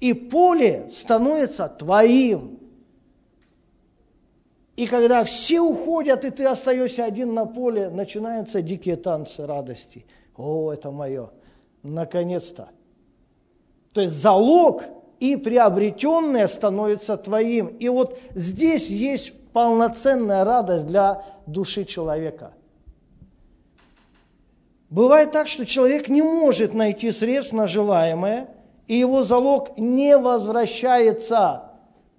и 0.00 0.12
поле 0.12 0.90
становится 0.94 1.68
твоим. 1.68 2.58
И 4.76 4.86
когда 4.86 5.24
все 5.24 5.60
уходят, 5.60 6.24
и 6.24 6.30
ты 6.30 6.44
остаешься 6.44 7.04
один 7.04 7.32
на 7.32 7.46
поле, 7.46 7.88
начинаются 7.88 8.60
дикие 8.60 8.96
танцы 8.96 9.46
радости. 9.46 10.04
О, 10.36 10.70
это 10.70 10.90
мое. 10.90 11.30
Наконец-то. 11.82 12.68
То 13.94 14.02
есть 14.02 14.14
залог 14.14 14.84
и 15.18 15.36
приобретенное 15.36 16.46
становится 16.46 17.16
твоим. 17.16 17.68
И 17.68 17.88
вот 17.88 18.18
здесь 18.34 18.90
есть 18.90 19.32
полноценная 19.56 20.44
радость 20.44 20.86
для 20.86 21.24
души 21.46 21.86
человека. 21.86 22.52
Бывает 24.90 25.32
так, 25.32 25.48
что 25.48 25.64
человек 25.64 26.10
не 26.10 26.20
может 26.20 26.74
найти 26.74 27.10
средств 27.10 27.54
на 27.54 27.66
желаемое, 27.66 28.50
и 28.86 28.96
его 28.96 29.22
залог 29.22 29.78
не 29.78 30.18
возвращается. 30.18 31.70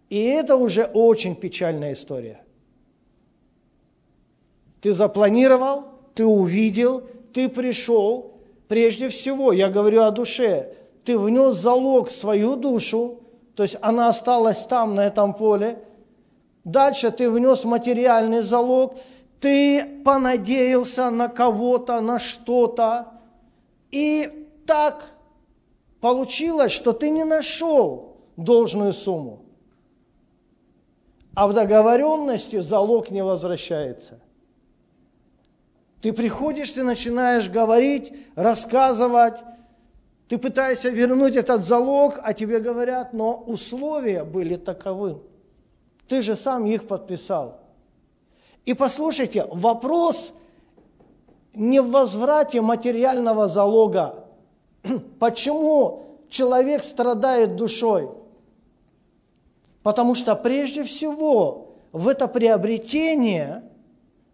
И 0.09 0.19
это 0.19 0.55
уже 0.55 0.85
очень 0.85 1.35
печальная 1.35 1.93
история. 1.93 2.41
Ты 4.81 4.91
запланировал, 4.91 5.83
ты 6.15 6.25
увидел, 6.25 7.03
ты 7.33 7.49
пришел. 7.49 8.39
Прежде 8.67 9.09
всего, 9.09 9.53
я 9.53 9.69
говорю 9.69 10.01
о 10.01 10.09
душе, 10.09 10.73
ты 11.05 11.19
внес 11.19 11.57
залог 11.57 12.07
в 12.07 12.17
свою 12.17 12.55
душу, 12.55 13.19
то 13.53 13.61
есть 13.61 13.75
она 13.81 14.07
осталась 14.07 14.65
там, 14.65 14.95
на 14.95 15.05
этом 15.05 15.35
поле. 15.35 15.83
Дальше 16.67 17.11
ты 17.11 17.31
внес 17.31 17.63
материальный 17.63 18.41
залог, 18.41 18.97
ты 19.39 20.01
понадеялся 20.03 21.09
на 21.09 21.29
кого-то, 21.29 22.01
на 22.01 22.19
что-то. 22.19 23.07
И 23.89 24.49
так 24.65 25.05
получилось, 26.01 26.73
что 26.73 26.91
ты 26.91 27.09
не 27.09 27.23
нашел 27.23 28.17
должную 28.35 28.91
сумму. 28.91 29.45
А 31.35 31.47
в 31.47 31.53
договоренности 31.53 32.59
залог 32.59 33.11
не 33.11 33.23
возвращается. 33.23 34.19
Ты 36.01 36.11
приходишь, 36.11 36.71
ты 36.71 36.83
начинаешь 36.83 37.49
говорить, 37.49 38.11
рассказывать, 38.35 39.41
ты 40.27 40.37
пытаешься 40.37 40.89
вернуть 40.89 41.37
этот 41.37 41.65
залог, 41.65 42.19
а 42.21 42.33
тебе 42.33 42.59
говорят, 42.59 43.13
но 43.13 43.37
условия 43.37 44.25
были 44.25 44.57
таковы. 44.57 45.21
Ты 46.07 46.21
же 46.21 46.35
сам 46.35 46.65
их 46.65 46.87
подписал. 46.87 47.59
И 48.65 48.73
послушайте, 48.73 49.47
вопрос 49.51 50.33
не 51.53 51.81
в 51.81 51.91
возврате 51.91 52.61
материального 52.61 53.47
залога. 53.47 54.25
Почему 55.19 56.17
человек 56.29 56.83
страдает 56.83 57.55
душой? 57.55 58.09
Потому 59.83 60.15
что 60.15 60.35
прежде 60.35 60.83
всего 60.83 61.75
в 61.91 62.07
это 62.07 62.27
приобретение– 62.27 63.63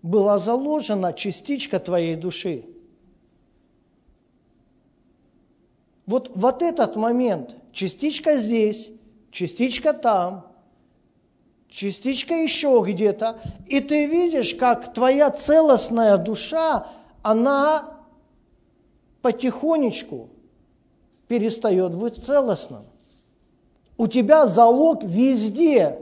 была 0.04 0.38
заложена 0.38 1.14
частичка 1.14 1.80
твоей 1.80 2.16
души. 2.16 2.66
Вот, 6.06 6.30
вот 6.36 6.62
этот 6.62 6.98
момент, 6.98 7.56
частичка 7.72 8.38
здесь, 8.38 8.90
частичка 9.32 9.94
там, 9.94 10.53
частичка 11.74 12.36
еще 12.36 12.84
где-то, 12.86 13.40
и 13.66 13.80
ты 13.80 14.06
видишь, 14.06 14.54
как 14.54 14.94
твоя 14.94 15.32
целостная 15.32 16.18
душа, 16.18 16.88
она 17.24 17.98
потихонечку 19.24 20.30
перестает 21.28 21.96
быть 21.96 22.24
целостным. 22.24 22.86
У 23.98 24.08
тебя 24.08 24.46
залог 24.46 25.04
везде, 25.04 26.00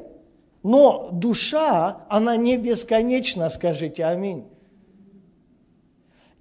но 0.61 1.09
душа, 1.11 2.05
она 2.09 2.35
не 2.35 2.57
бесконечна, 2.57 3.49
скажите 3.49 4.03
аминь. 4.03 4.45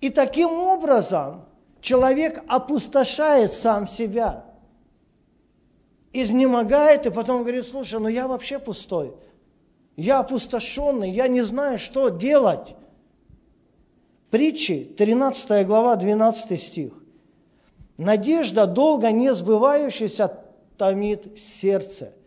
И 0.01 0.11
таким 0.11 0.51
образом 0.51 1.45
человек 1.81 2.43
опустошает 2.49 3.53
сам 3.53 3.87
себя, 3.87 4.45
изнемогает 6.13 7.07
и 7.07 7.11
потом 7.11 7.43
говорит, 7.43 7.67
слушай, 7.67 8.01
ну 8.01 8.09
я 8.09 8.27
вообще 8.27 8.59
пустой, 8.59 9.15
я 9.97 10.21
опустошенный, 10.21 11.11
я 11.11 11.29
не 11.29 11.43
знаю, 11.43 11.79
что 11.79 12.09
делать. 12.09 12.75
Притчи, 14.31 14.85
13 14.97 15.67
глава, 15.67 15.97
12 15.97 16.63
стих. 16.63 16.93
Надежда, 17.99 18.67
долго 18.67 19.11
не 19.11 19.35
сбывающаяся, 19.35 20.39
томит 20.77 21.39
сердце– 21.39 22.15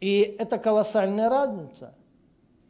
и 0.00 0.36
это 0.38 0.58
колоссальная 0.58 1.28
разница. 1.28 1.94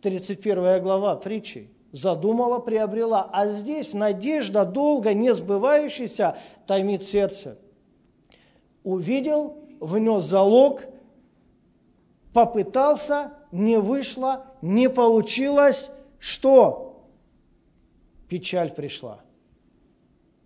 31 0.03 0.83
глава 0.83 1.17
притчи. 1.17 1.71
Задумала, 1.93 2.61
приобрела. 2.61 3.29
А 3.33 3.49
здесь 3.49 3.93
надежда, 3.93 4.65
долго 4.65 5.15
не 5.15 5.35
сбывающаяся, 5.35 6.37
томит 6.67 7.05
сердце. 7.05 7.59
Увидел, 8.85 9.59
внес 9.81 10.25
залог, 10.25 10.83
попытался, 12.37 13.33
не 13.51 13.79
вышло, 13.79 14.45
не 14.61 14.91
получилось. 14.91 15.89
Что? 16.19 17.09
Печаль 18.29 18.71
пришла. 18.71 19.21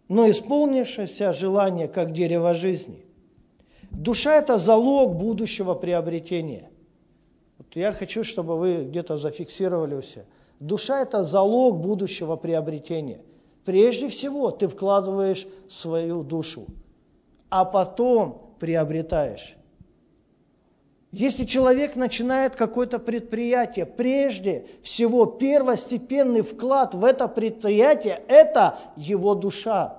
Но 0.07 0.31
исполнившееся 0.31 1.33
желание, 1.33 1.89
как 1.89 2.13
дерево 2.13 2.55
жизни. 2.55 3.05
Душа– 3.91 4.37
это 4.39 4.57
залог 4.57 5.17
будущего 5.17 5.75
приобретения. 5.75 6.71
Вот 7.59 7.75
я 7.75 7.91
хочу, 7.91 8.23
чтобы 8.23 8.57
вы 8.57 8.85
где-то 8.85 9.19
зафиксировали 9.19 9.97
у 9.97 10.03
себя. 10.03 10.27
Душа– 10.61 11.01
это 11.03 11.25
залог 11.25 11.81
будущего 11.81 12.37
приобретения. 12.37 13.21
Прежде 13.65 14.09
всего 14.09 14.53
ты 14.53 14.69
вкладываешь 14.69 15.45
свою 15.69 16.23
душу, 16.23 16.67
а 17.49 17.65
потом 17.65 18.55
приобретаешь. 18.61 19.57
Если 21.13 21.45
человек 21.45 21.97
начинает 21.97 22.55
какое-то 22.55 23.01
предприятие, 23.01 23.85
прежде 23.85 24.67
всего 24.83 25.27
первостепенный 25.27 26.43
вклад 26.43 26.95
в 26.95 27.05
это 27.05 27.27
предприятие– 27.27 28.23
это 28.29 28.79
его 28.97 29.35
душа. 29.35 29.99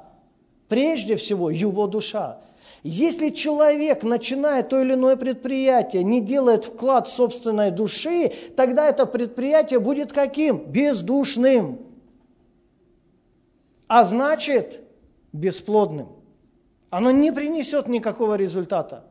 Прежде 0.70 1.18
всего 1.18 1.50
его 1.50 1.88
душа. 1.88 2.40
Если 2.84 3.30
человек 3.30 4.04
начинает 4.04 4.70
то 4.70 4.82
или 4.82 4.94
иное 4.94 5.18
предприятие, 5.18 6.04
не 6.04 6.22
делает 6.22 6.66
вклад 6.66 7.10
собственной 7.10 7.72
души, 7.72 8.32
тогда 8.56 8.88
это 8.88 9.06
предприятие 9.06 9.80
будет 9.80 10.14
каким? 10.14 10.60
Бездушным. 10.60 11.80
А 13.88 14.06
значит, 14.06 14.80
бесплодным. 15.34 16.08
Оно 16.90 17.12
не 17.12 17.32
принесет 17.32 17.90
никакого 17.90 18.36
результата. 18.36 19.04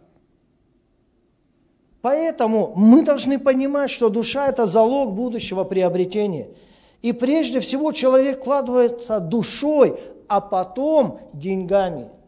Поэтому 2.02 2.72
мы 2.76 3.02
должны 3.02 3.38
понимать, 3.38 3.90
что 3.90 4.08
душа– 4.08 4.48
это 4.48 4.66
залог 4.66 5.12
будущего 5.12 5.64
приобретения. 5.64 6.48
И 7.02 7.12
прежде 7.12 7.60
всего 7.60 7.92
человек 7.92 8.40
вкладывается 8.40 9.20
душой, 9.20 9.98
а 10.28 10.40
потом 10.40 11.20
деньгами– 11.32 12.08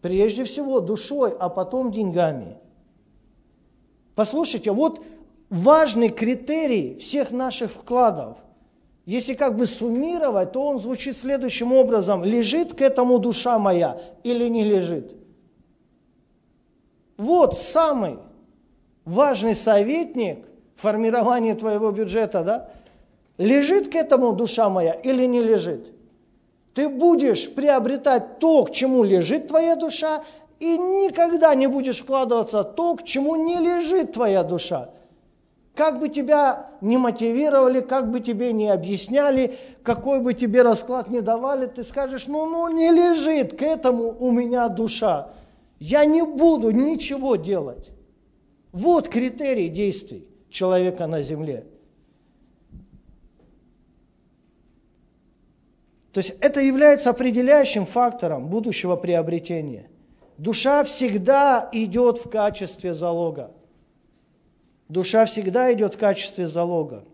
Прежде 0.00 0.44
всего 0.44 0.80
душой, 0.80 1.34
а 1.38 1.48
потом 1.48 1.90
деньгами. 1.90 2.56
Послушайте, 4.14 4.70
вот 4.70 5.04
важный 5.50 6.08
критерий 6.08 6.98
всех 6.98 7.30
наших 7.30 7.72
вкладов. 7.72 8.38
Если 9.06 9.34
как 9.34 9.56
бы 9.56 9.66
суммировать, 9.66 10.52
то 10.52 10.64
он 10.66 10.80
звучит 10.80 11.16
следующим 11.16 11.72
образом. 11.72 12.22
Лежит 12.22 12.74
к 12.74 12.82
этому 12.82 13.18
душа 13.18 13.58
моя 13.58 14.00
или 14.22 14.48
не 14.48 14.64
лежит? 14.64 15.16
Вот 17.16 17.54
самый 17.54 18.18
важный 19.08 19.54
советник 19.54 20.46
формирования 20.76 21.54
твоего 21.54 21.90
бюджета, 21.90 22.44
да? 22.44 22.68
Лежит 23.38 23.88
к 23.88 23.94
этому 23.94 24.32
душа 24.32 24.68
моя 24.68 24.92
или 24.92 25.24
не 25.24 25.42
лежит? 25.42 25.92
Ты 26.74 26.88
будешь 26.88 27.52
приобретать 27.52 28.38
то, 28.38 28.64
к 28.64 28.72
чему 28.72 29.02
лежит 29.02 29.48
твоя 29.48 29.76
душа, 29.76 30.22
и 30.60 30.76
никогда 30.76 31.54
не 31.54 31.66
будешь 31.66 31.98
вкладываться 31.98 32.64
то, 32.64 32.96
к 32.96 33.04
чему 33.04 33.36
не 33.36 33.56
лежит 33.56 34.12
твоя 34.12 34.42
душа. 34.42 34.90
Как 35.74 36.00
бы 36.00 36.08
тебя 36.08 36.70
не 36.80 36.96
мотивировали, 36.96 37.80
как 37.80 38.10
бы 38.10 38.18
тебе 38.18 38.52
не 38.52 38.68
объясняли, 38.68 39.56
какой 39.84 40.18
бы 40.20 40.34
тебе 40.34 40.62
расклад 40.62 41.08
не 41.08 41.20
давали, 41.20 41.66
ты 41.66 41.84
скажешь, 41.84 42.26
ну, 42.26 42.46
ну 42.46 42.68
не 42.68 42.90
лежит 42.90 43.56
к 43.56 43.62
этому 43.62 44.16
у 44.18 44.32
меня 44.32 44.68
душа. 44.68 45.28
Я 45.78 46.04
не 46.04 46.22
буду 46.22 46.72
ничего 46.72 47.36
делать. 47.36 47.90
Вот 48.72 49.08
критерий 49.08 49.68
действий 49.68 50.28
человека 50.50 51.06
на 51.06 51.22
земле. 51.22 51.66
То 56.12 56.20
есть 56.20 56.34
это 56.40 56.60
является 56.60 57.10
определяющим 57.10 57.86
фактором 57.86 58.48
будущего 58.48 58.96
приобретения. 58.96 59.88
Душа 60.36 60.84
всегда 60.84 61.68
идет 61.72 62.18
в 62.18 62.28
качестве 62.28 62.94
залога. 62.94 63.52
Душа 64.88 65.26
всегда 65.26 65.72
идет 65.72 65.94
в 65.94 65.98
качестве 65.98 66.48
залога. 66.48 67.04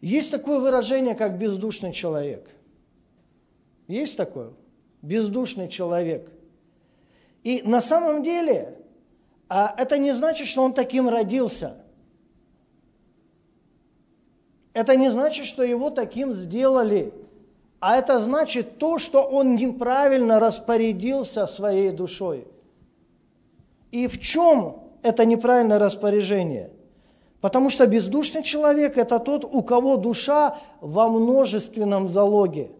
Есть 0.00 0.30
такое 0.30 0.60
выражение, 0.60 1.14
как 1.14 1.38
бездушный 1.38 1.92
человек. 1.92 2.48
Есть 3.88 4.16
такое? 4.16 4.52
Бездушный 5.02 5.68
человек. 5.68 6.30
И 7.42 7.62
на 7.62 7.80
самом 7.80 8.22
деле 8.22 8.77
а 9.48 9.74
это 9.76 9.98
не 9.98 10.12
значит, 10.12 10.46
что 10.46 10.62
он 10.62 10.72
таким 10.72 11.08
родился. 11.08 11.76
Это 14.74 14.96
не 14.96 15.10
значит, 15.10 15.46
что 15.46 15.62
его 15.62 15.90
таким 15.90 16.32
сделали. 16.34 17.12
А 17.80 17.96
это 17.96 18.20
значит 18.20 18.78
то, 18.78 18.98
что 18.98 19.22
он 19.22 19.56
неправильно 19.56 20.40
распорядился 20.40 21.46
своей 21.46 21.90
душой. 21.90 22.46
И 23.90 24.06
в 24.06 24.20
чем 24.20 24.82
это 25.02 25.24
неправильное 25.24 25.78
распоряжение. 25.78 26.70
Потому 27.40 27.70
что 27.70 27.86
бездушный 27.86 28.42
человек– 28.42 28.96
это 28.98 29.18
тот, 29.20 29.44
у 29.44 29.62
кого 29.62 29.96
душа 29.96 30.58
во 30.80 31.08
множественном 31.08 32.08
залоге. 32.08 32.70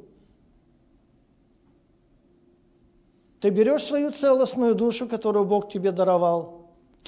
Ты 3.41 3.51
берешь 3.51 3.85
свою 3.85 4.11
целостную 4.11 4.75
душу, 4.75 5.07
которую 5.07 5.45
Бог 5.45 5.71
тебе 5.71 5.93
даровал, 5.93 6.58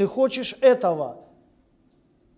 ты 0.01 0.07
хочешь 0.07 0.57
этого, 0.63 1.19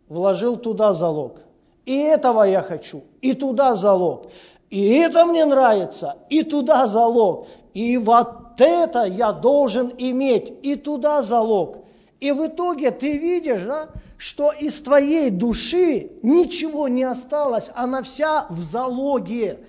вложил 0.09 0.57
туда 0.57 0.95
залог. 0.95 1.43
И 1.87 1.97
этого 1.97 2.43
я 2.43 2.61
хочу, 2.61 3.05
и 3.21 3.35
туда 3.35 3.77
залог. 3.77 4.33
И 4.69 4.95
это 4.95 5.25
мне 5.25 5.45
нравится, 5.45 6.17
и 6.29 6.43
туда 6.43 6.89
залог. 6.89 7.47
И 7.73 7.99
вот 7.99 8.61
это 8.61 9.05
я 9.05 9.31
должен 9.31 9.93
иметь, 9.97 10.53
и 10.65 10.75
туда 10.75 11.23
залог. 11.23 11.85
И 12.19 12.33
в 12.33 12.45
итоге 12.49 12.91
ты 12.91 13.17
видишь, 13.17 13.63
да, 13.63 13.91
что 14.17 14.51
из 14.51 14.81
твоей 14.83 15.31
души 15.31 16.11
ничего 16.25 16.89
не 16.89 17.05
осталось, 17.05 17.67
она 17.77 18.03
вся 18.03 18.47
в 18.51 18.59
залоге 18.59 19.61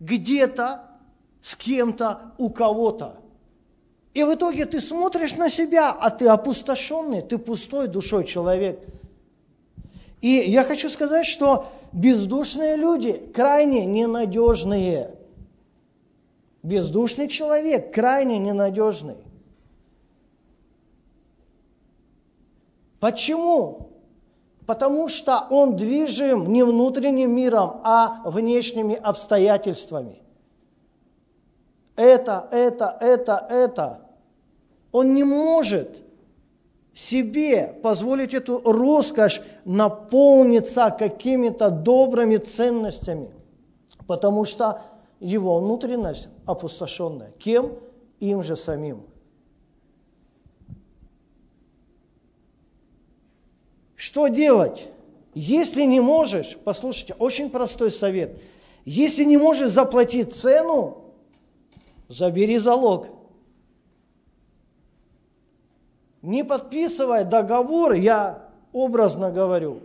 где-то, 0.00 0.86
с 1.42 1.54
кем-то, 1.54 2.32
у 2.38 2.48
кого-то. 2.48 3.18
И 4.14 4.22
в 4.22 4.32
итоге 4.32 4.64
ты 4.64 4.80
смотришь 4.80 5.34
на 5.34 5.50
себя, 5.50 5.90
а 5.90 6.08
ты 6.10 6.28
опустошенный, 6.28 7.20
ты 7.20 7.36
пустой 7.36 7.88
душой 7.88 8.24
человек. 8.24 8.80
И 10.20 10.28
я 10.28 10.62
хочу 10.62 10.88
сказать, 10.88 11.26
что 11.26 11.66
бездушные 11.92 12.76
люди 12.76 13.12
крайне 13.34 13.84
ненадежные. 13.84 15.16
Бездушный 16.62 17.28
человек 17.28 17.92
крайне 17.92 18.38
ненадежный. 18.38 19.16
Почему? 23.00 23.90
Потому 24.64 25.08
что 25.08 25.46
он 25.50 25.76
движим 25.76 26.52
не 26.52 26.62
внутренним 26.62 27.34
миром, 27.34 27.80
а 27.82 28.22
внешними 28.24 28.94
обстоятельствами. 28.94 30.22
Это, 31.96 32.48
это, 32.50 32.96
это, 33.00 33.46
это. 33.50 34.03
Он 34.94 35.12
не 35.12 35.24
может 35.24 36.02
себе 36.94 37.76
позволить 37.82 38.32
эту 38.32 38.60
роскошь 38.60 39.42
наполниться 39.64 40.94
какими-то 40.96 41.70
добрыми 41.70 42.36
ценностями, 42.36 43.32
потому 44.06 44.44
что 44.44 44.82
его 45.18 45.58
внутренность 45.58 46.28
опустошенная. 46.46 47.32
Кем? 47.40 47.72
Им 48.20 48.44
же 48.44 48.54
самим. 48.54 49.02
Что 53.96 54.28
делать? 54.28 54.86
Если 55.34 55.82
не 55.82 55.98
можешь, 55.98 56.56
послушайте, 56.62 57.16
очень 57.18 57.50
простой 57.50 57.90
совет. 57.90 58.40
Если 58.84 59.24
не 59.24 59.38
можешь 59.38 59.70
заплатить 59.70 60.36
цену, 60.36 60.98
забери 62.08 62.58
залог. 62.58 63.08
Не 66.24 66.42
подписывай 66.42 67.24
договор, 67.24 67.92
я 67.92 68.48
образно 68.72 69.30
говорю, 69.30 69.80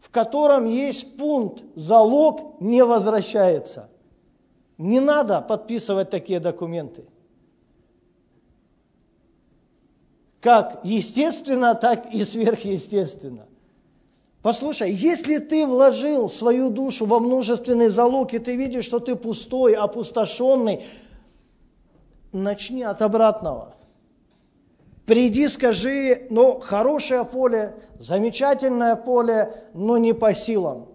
в 0.00 0.10
котором 0.10 0.66
есть 0.66 1.16
пункт 1.16 1.64
«залог 1.74 2.60
не 2.60 2.84
возвращается». 2.84 3.88
Не 4.76 5.00
надо 5.00 5.40
подписывать 5.40 6.10
такие 6.10 6.38
документы. 6.38 7.04
как 10.44 10.80
естественно, 10.84 11.74
так 11.74 12.12
и 12.12 12.22
сверхъестественно. 12.22 13.46
Послушай, 14.42 14.92
если 14.92 15.38
ты 15.38 15.66
вложил 15.66 16.28
свою 16.28 16.68
душу 16.68 17.06
во 17.06 17.18
множественный 17.18 17.88
залог, 17.88 18.34
и 18.34 18.38
ты 18.38 18.54
видишь, 18.54 18.84
что 18.84 18.98
ты 18.98 19.16
пустой, 19.16 19.72
опустошенный, 19.72 20.82
начни 22.30 22.82
от 22.82 23.00
обратного. 23.00 23.73
Приди, 25.06 25.48
скажи, 25.48 26.26
ну, 26.30 26.60
хорошее 26.60 27.24
поле, 27.24 27.74
замечательное 27.98 28.96
поле, 28.96 29.64
но 29.74 29.98
не 29.98 30.14
по 30.14 30.32
силам. 30.32 30.88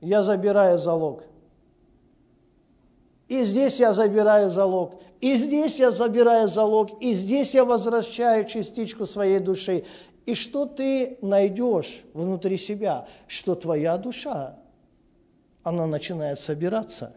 Я 0.00 0.22
забираю 0.24 0.78
залог. 0.78 1.24
И 3.28 3.44
здесь 3.44 3.78
я 3.78 3.94
забираю 3.94 4.50
залог. 4.50 5.00
И 5.22 5.36
здесь 5.36 5.76
я 5.78 5.92
забираю 5.92 6.48
залог, 6.48 7.00
и 7.00 7.12
здесь 7.12 7.54
я 7.54 7.64
возвращаю 7.64 8.44
частичку 8.44 9.06
своей 9.06 9.38
души. 9.38 9.84
И 10.26 10.34
что 10.34 10.66
ты 10.66 11.16
найдешь 11.22 12.02
внутри 12.12 12.58
себя? 12.58 13.06
Что 13.28 13.54
твоя 13.54 13.98
душа, 13.98 14.58
она 15.62 15.86
начинает 15.86 16.40
собираться. 16.40 17.14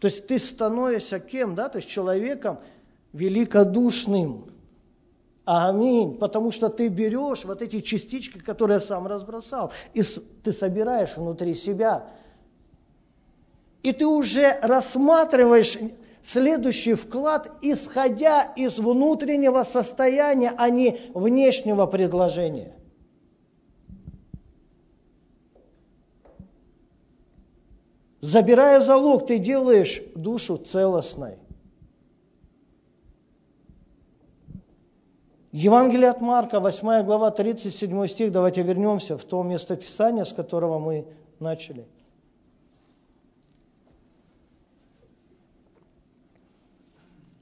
То 0.00 0.08
есть 0.08 0.26
ты 0.26 0.40
становишься 0.40 1.20
кем, 1.20 1.54
да? 1.54 1.68
То 1.68 1.78
есть 1.78 1.88
человеком 1.88 2.58
великодушным. 3.12 4.52
Аминь. 5.44 6.18
Потому 6.18 6.50
что 6.52 6.68
ты 6.68 6.88
берешь 6.88 7.44
вот 7.44 7.62
эти 7.62 7.80
частички, 7.80 8.38
которые 8.38 8.76
я 8.76 8.80
сам 8.80 9.06
разбросал, 9.06 9.72
и 9.94 10.02
ты 10.02 10.52
собираешь 10.52 11.16
внутри 11.16 11.54
себя. 11.54 12.06
И 13.82 13.92
ты 13.92 14.06
уже 14.06 14.58
рассматриваешь 14.60 15.78
следующий 16.22 16.94
вклад, 16.94 17.50
исходя 17.62 18.42
из 18.42 18.78
внутреннего 18.78 19.62
состояния, 19.62 20.52
а 20.56 20.68
не 20.68 21.00
внешнего 21.14 21.86
предложения. 21.86 22.74
Забирая 28.20 28.80
залог, 28.80 29.26
ты 29.26 29.38
делаешь 29.38 30.02
душу 30.14 30.58
целостной. 30.58 31.38
Евангелие 35.52 36.10
от 36.10 36.20
Марка, 36.20 36.60
8 36.60 37.04
глава, 37.04 37.30
37 37.30 38.06
стих. 38.06 38.32
Давайте 38.32 38.62
вернемся 38.62 39.16
в 39.16 39.24
то 39.24 39.42
местописание, 39.42 40.24
с 40.24 40.32
которого 40.32 40.78
мы 40.78 41.06
начали– 41.40 41.86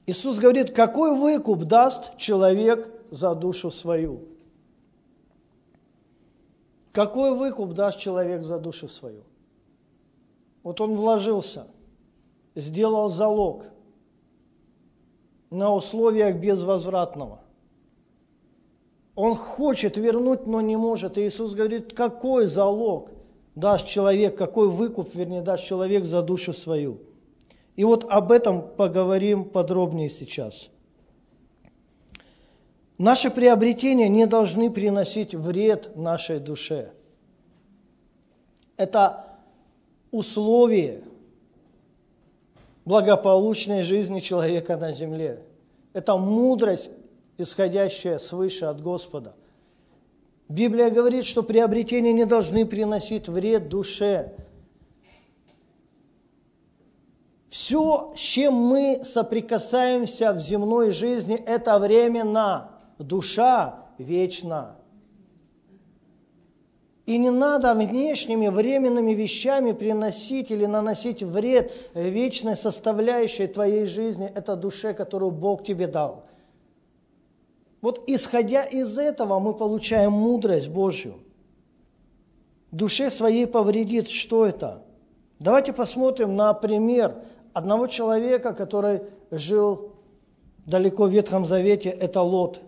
Иисус 0.07 0.39
говорит, 0.39 0.73
какой 0.73 1.17
выкуп 1.17 1.65
даст 1.65 2.15
человек 2.17 2.89
за 3.11 3.35
душу 3.35 3.69
свою? 3.69 4.25
Какой 6.93 7.37
выкуп 7.37 7.73
даст 7.73 7.99
человек 7.99 8.43
за 8.43 8.57
душу 8.57 8.87
свою? 8.87 9.25
Вот 10.63 10.79
он 10.79 10.93
вложился, 10.95 11.67
сделал 12.55 13.09
залог 13.09 13.65
на 15.49 15.73
условиях 15.73 16.37
безвозвратного. 16.37 17.41
Он 19.17 19.35
хочет 19.35 19.97
вернуть, 19.97 20.47
но 20.47 20.61
не 20.61 20.77
может. 20.77 21.17
И 21.17 21.27
Иисус 21.27 21.53
говорит, 21.53 21.91
какой 21.93 22.45
залог 22.45 23.09
даст 23.55 23.85
человек, 23.85 24.37
какой 24.37 24.69
выкуп, 24.69 25.13
вернее, 25.13 25.41
даст 25.41 25.65
человек 25.65 26.05
за 26.05 26.21
душу 26.21 26.53
свою– 26.53 26.99
и 27.77 27.83
вот 27.83 28.05
об 28.09 28.31
этом 28.31 28.67
поговорим 28.67 29.45
подробнее 29.45 30.09
сейчас. 30.09 30.69
Наши 32.97 33.29
приобретения 33.29 34.09
не 34.09 34.25
должны 34.25 34.71
приносить 34.71 35.35
вред 35.35 35.95
нашей 35.95 36.39
душе. 36.39 36.91
Это 38.75 39.37
условие 40.09 41.03
благополучной 42.83 43.83
жизни 43.83 44.21
человека 44.21 44.75
на 44.75 44.91
земле. 44.91 45.43
Это 45.93 46.17
мудрость, 46.17 46.89
исходящая 47.37 48.19
свыше 48.19 48.65
от 48.65 48.81
Господа. 48.81 49.35
Библия 50.49 50.89
говорит, 50.89 51.25
что 51.25 51.43
приобретения 51.43 52.13
не 52.13 52.25
должны 52.25 52.65
приносить 52.65 53.27
вред 53.27 53.67
душе. 53.69 54.33
Все, 57.49 58.13
с 58.15 58.19
чем 58.19 58.53
мы 58.53 59.01
соприкасаемся 59.03 60.33
в 60.33 60.39
земной 60.39 60.91
жизни, 60.91 61.35
это 61.35 61.79
временно, 61.79 62.71
душа 62.97 63.87
вечна. 63.97 64.77
И 67.05 67.17
не 67.17 67.29
надо 67.29 67.73
внешними 67.73 68.49
временными 68.49 69.11
вещами 69.11 69.71
приносить 69.71 70.51
или 70.51 70.65
наносить 70.65 71.23
вред 71.23 71.71
вечной 71.93 72.57
составляющей 72.57 73.47
твоей 73.47 73.85
жизни, 73.85 74.29
это 74.33 74.57
душе, 74.57 74.93
которую 74.93 75.31
Бог 75.31 75.63
тебе 75.63 75.87
дал. 75.87 76.25
Вот 77.81 78.03
исходя 78.07 78.63
из 78.63 78.97
этого 78.97 79.39
мы 79.39 79.53
получаем 79.53 80.13
мудрость 80.13 80.69
Божью. 80.69 81.19
Душе 82.71 83.11
своей 83.11 83.47
повредит, 83.47 84.09
что 84.09 84.45
это? 84.45 84.83
Давайте 85.39 85.73
посмотрим 85.73 86.35
на 86.35 86.53
пример 86.53 87.15
одного 87.53 87.87
человека, 87.87 88.53
который 88.53 89.01
жил 89.31 89.93
далеко 90.65 91.05
в 91.05 91.11
Ветхом 91.11 91.45
Завете, 91.45 91.89
это 91.89 92.21
Лот. 92.21 92.61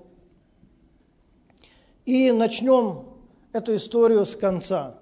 И 2.05 2.31
начнем 2.31 3.05
эту 3.51 3.75
историю 3.75 4.25
с 4.25 4.35
конца. 4.35 4.95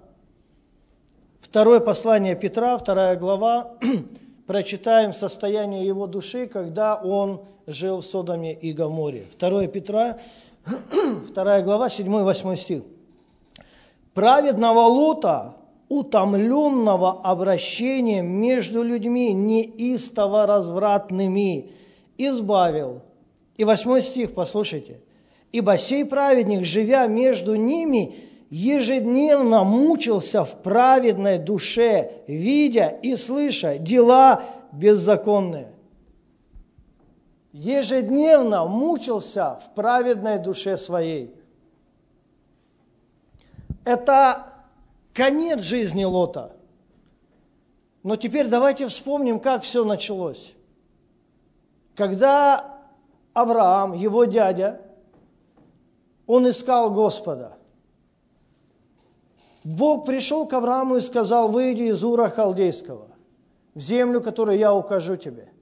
Второе 1.40 1.80
послание 1.80 2.34
Петра, 2.34 2.76
вторая 2.76 3.16
глава, 3.16 3.76
прочитаем 4.48 5.12
состояние 5.12 5.86
его 5.86 6.06
души, 6.06 6.46
когда 6.46 6.96
он 6.96 7.42
жил 7.66 8.00
в 8.00 8.06
Содоме 8.06 8.54
и 8.54 8.72
Гаморе. 8.72 9.26
Второе 9.30 9.68
Петра, 9.68 10.18
вторая 11.28 11.62
глава, 11.62 11.88
7-8 11.88 12.56
стих. 12.56 12.82
«Праведного 14.14 14.80
Лота, 14.80 15.54
утомленного 15.90 17.20
обращением 17.20 18.26
между 18.40 18.82
людьми 18.82 19.34
неистово 19.34 20.46
развратными, 20.46 21.70
избавил». 22.16 23.02
И 23.58 23.64
восьмой 23.64 24.00
стих, 24.00 24.32
послушайте. 24.32 25.00
«Ибо 25.52 25.76
сей 25.76 26.06
праведник, 26.06 26.64
живя 26.64 27.06
между 27.06 27.54
ними, 27.54 28.16
ежедневно 28.50 29.64
мучился 29.64 30.44
в 30.44 30.62
праведной 30.62 31.38
душе, 31.38 32.22
видя 32.26 32.88
и 33.02 33.16
слыша 33.16 33.78
дела 33.78 34.42
беззаконные. 34.72 35.72
Ежедневно 37.52 38.66
мучился 38.66 39.58
в 39.62 39.74
праведной 39.74 40.38
душе 40.38 40.76
своей. 40.76 41.34
Это 43.84 44.52
конец 45.12 45.60
жизни 45.60 46.04
Лота. 46.04 46.54
Но 48.02 48.16
теперь 48.16 48.46
давайте 48.46 48.86
вспомним, 48.86 49.40
как 49.40 49.62
все 49.62 49.84
началось. 49.84 50.54
Когда 51.96 52.78
Авраам, 53.32 53.92
его 53.92 54.24
дядя, 54.24 54.80
он 56.26 56.48
искал 56.48 56.92
Господа. 56.92 57.57
Бог 59.68 60.06
пришел 60.06 60.46
к 60.46 60.54
Аврааму 60.54 60.96
и 60.96 61.00
сказал, 61.00 61.50
выйди 61.50 61.82
из 61.82 62.02
Ура 62.02 62.30
Халдейского, 62.30 63.08
в 63.74 63.80
землю, 63.80 64.22
которую 64.22 64.56
я 64.56 64.74
укажу 64.74 65.16
тебе. 65.16 65.52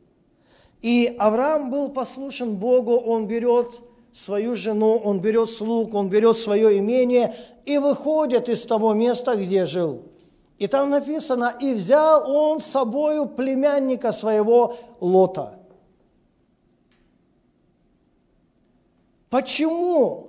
И 0.80 1.16
Авраам 1.18 1.72
был 1.72 1.88
послушен 1.88 2.54
Богу, 2.54 2.92
он 2.92 3.26
берет 3.26 3.80
свою 4.14 4.54
жену, 4.54 4.96
он 4.96 5.18
берет 5.18 5.50
слуг, 5.50 5.92
он 5.94 6.08
берет 6.08 6.36
свое 6.36 6.78
имение 6.78 7.34
и 7.64 7.78
выходит 7.78 8.48
из 8.48 8.62
того 8.62 8.94
места, 8.94 9.34
где 9.34 9.66
жил. 9.66 10.02
И 10.58 10.68
там 10.68 10.90
написано, 10.90 11.56
и 11.60 11.74
взял 11.74 12.30
он 12.30 12.60
с 12.60 12.66
собою 12.66 13.26
племянника 13.26 14.12
своего 14.12 14.76
Лота. 15.00 15.58
Почему 19.30 20.28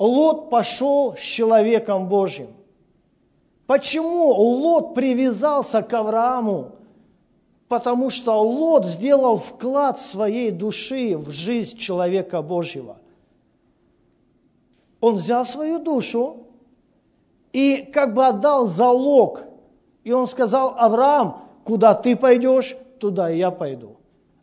Лот 0.00 0.50
пошел 0.50 1.14
с 1.14 1.20
человеком 1.20 2.08
Божьим? 2.08 2.48
Почему 3.66 4.28
Лот 4.30 4.94
привязался 4.94 5.82
к 5.82 5.92
Аврааму? 5.92 6.72
Потому 7.68 8.10
что 8.10 8.40
Лот 8.40 8.84
сделал 8.84 9.36
вклад 9.36 9.98
своей 9.98 10.50
души 10.50 11.16
в 11.16 11.30
жизнь 11.30 11.78
человека 11.78 12.42
Божьего. 12.42 12.98
Он 15.00 15.16
взял 15.16 15.46
свою 15.46 15.78
душу 15.78 16.46
и 17.52 17.88
как 17.92 18.14
бы 18.14 18.26
отдал 18.26 18.66
залог. 18.66 19.44
И 20.02 20.12
он 20.12 20.26
сказал, 20.26 20.74
Авраам, 20.78 21.42
куда 21.64 21.94
ты 21.94 22.16
пойдешь, 22.16 22.76
туда 23.00 23.30
и 23.30 23.38
я 23.38 23.50
пойду. 23.50 23.96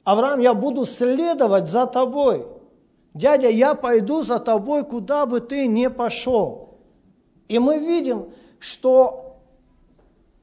Авраам, 0.03 0.39
я 0.39 0.55
буду 0.55 0.86
следовать 0.86 1.69
за 1.69 1.86
тобой. 1.86 2.47
Дядя, 3.13 3.49
я 3.49 3.75
пойду 3.75 4.23
за 4.23 4.39
тобой, 4.39 4.84
куда 4.84 5.25
бы 5.25 5.41
ты 5.41 5.67
ни 5.67 5.88
пошел. 5.88 6.79
И 7.47 7.60
мы 7.60 7.77
видим, 7.77 8.27
что 8.62 9.39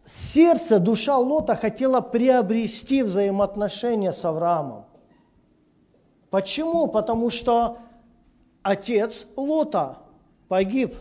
сердце, 0.04 0.80
душа 0.80 1.16
Лота 1.16 1.54
хотела 1.54 2.00
приобрести 2.00 3.04
взаимоотношения 3.04 4.12
с 4.12 4.24
Авраамом. 4.24 4.86
Почему? 6.28 6.88
Потому 6.88 7.30
что 7.30 7.78
отец 8.62 9.24
Лота 9.36 9.98
погиб, 10.48 10.96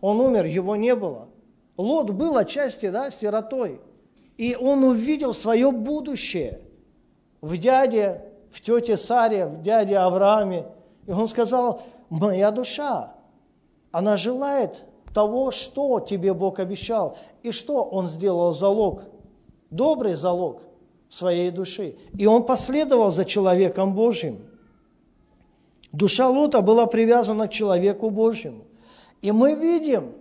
он 0.00 0.20
умер, 0.20 0.46
его 0.46 0.74
не 0.74 0.94
было. 0.94 1.28
Лот 1.76 2.10
был 2.10 2.38
отчасти 2.38 2.88
да, 2.88 3.10
сиротой, 3.10 3.78
и 4.38 4.56
он 4.56 4.82
увидел 4.82 5.34
свое 5.34 5.70
будущее 5.72 6.62
в 7.42 7.58
дяде, 7.58 8.24
в 8.50 8.62
тете 8.62 8.96
Саре, 8.96 9.44
в 9.44 9.62
дяде 9.62 9.98
Аврааме. 9.98 10.64
И 11.06 11.12
он 11.12 11.28
сказал, 11.28 11.82
моя 12.08 12.50
душа, 12.50 13.12
она 13.90 14.16
желает 14.16 14.84
того, 15.12 15.50
что 15.50 16.00
тебе 16.00 16.34
Бог 16.34 16.58
обещал. 16.58 17.16
И 17.42 17.50
что 17.52 17.84
он 17.84 18.08
сделал 18.08 18.52
залог? 18.52 19.02
Добрый 19.70 20.14
залог 20.14 20.62
своей 21.08 21.50
души. 21.50 21.96
И 22.16 22.26
он 22.26 22.44
последовал 22.44 23.10
за 23.10 23.24
человеком 23.24 23.94
Божьим. 23.94 24.46
Душа 25.92 26.28
Лота 26.28 26.62
была 26.62 26.86
привязана 26.86 27.48
к 27.48 27.52
человеку 27.52 28.10
Божьему. 28.10 28.64
И 29.20 29.30
мы 29.30 29.54
видим, 29.54 30.14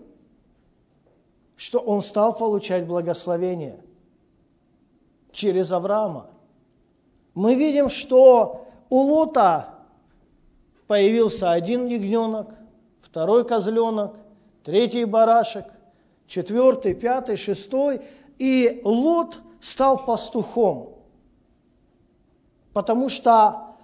что 1.56 1.80
он 1.80 2.02
стал 2.02 2.36
получать 2.36 2.86
благословение 2.86 3.80
через 5.32 5.72
Авраама. 5.72 6.28
Мы 7.34 7.56
видим, 7.56 7.90
что 7.90 8.68
у 8.90 9.00
Лота 9.00 9.76
появился 10.88 11.52
один 11.52 11.88
ягненок, 11.88 12.50
второй 13.02 13.46
козленок– 13.46 14.18
третий 14.64 15.06
барашек, 15.06 15.66
четвертый, 16.28 16.94
пятый, 16.94 17.36
шестой. 17.36 18.02
И 18.38 18.82
Лот 18.84 19.40
стал 19.60 20.06
пастухом, 20.06 20.98
потому 22.74 23.10
что 23.10 23.76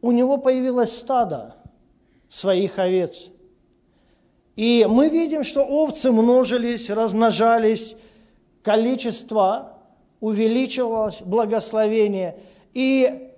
у 0.00 0.12
него 0.12 0.36
появилось 0.36 0.96
стадо 0.98 1.56
своих 2.28 2.78
овец. 2.78 3.28
И 4.56 4.86
мы 4.88 5.08
видим, 5.08 5.44
что 5.44 5.62
овцы 5.62 6.12
множились, 6.12 6.90
размножались, 6.90 7.96
количество 8.62 9.78
увеличивалось, 10.20 11.22
благословение. 11.22 12.36
И 12.74 13.32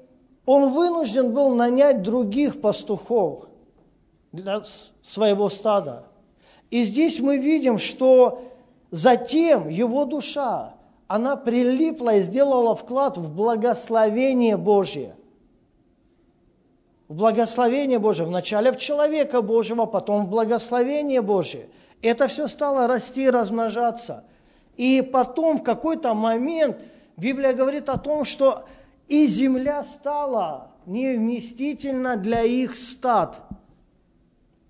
он 0.44 0.70
вынужден 0.70 1.32
был 1.32 1.54
нанять 1.54 2.02
других 2.02 2.60
пастухов 2.60 3.46
для 4.32 4.62
своего 5.04 5.48
стада. 5.48 6.04
И 6.70 6.82
здесь 6.84 7.20
мы 7.20 7.38
видим, 7.38 7.78
что 7.78 8.42
затем 8.90 9.68
его 9.68 10.04
душа, 10.04 10.74
она 11.06 11.36
прилипла 11.36 12.16
и 12.16 12.22
сделала 12.22 12.74
вклад 12.74 13.18
в 13.18 13.34
благословение 13.34 14.56
Божье. 14.56 15.14
В 17.08 17.14
благословение 17.14 17.98
Божье, 17.98 18.24
вначале 18.24 18.72
в 18.72 18.76
человека 18.76 19.42
Божьего, 19.42 19.86
потом 19.86 20.24
в 20.24 20.30
благословение 20.30 21.20
Божье. 21.20 21.68
Это 22.02 22.26
все 22.26 22.48
стало 22.48 22.86
расти 22.86 23.24
и 23.24 23.30
размножаться. 23.30 24.24
И 24.76 25.02
потом 25.02 25.58
в 25.58 25.62
какой-то 25.62 26.14
момент 26.14 26.78
Библия 27.16 27.52
говорит 27.52 27.88
о 27.88 27.98
том, 27.98 28.24
что 28.24 28.64
и 29.06 29.26
земля 29.26 29.84
стала 29.84 30.72
невместительна 30.86 32.16
для 32.16 32.42
их 32.42 32.74
стад– 32.74 33.42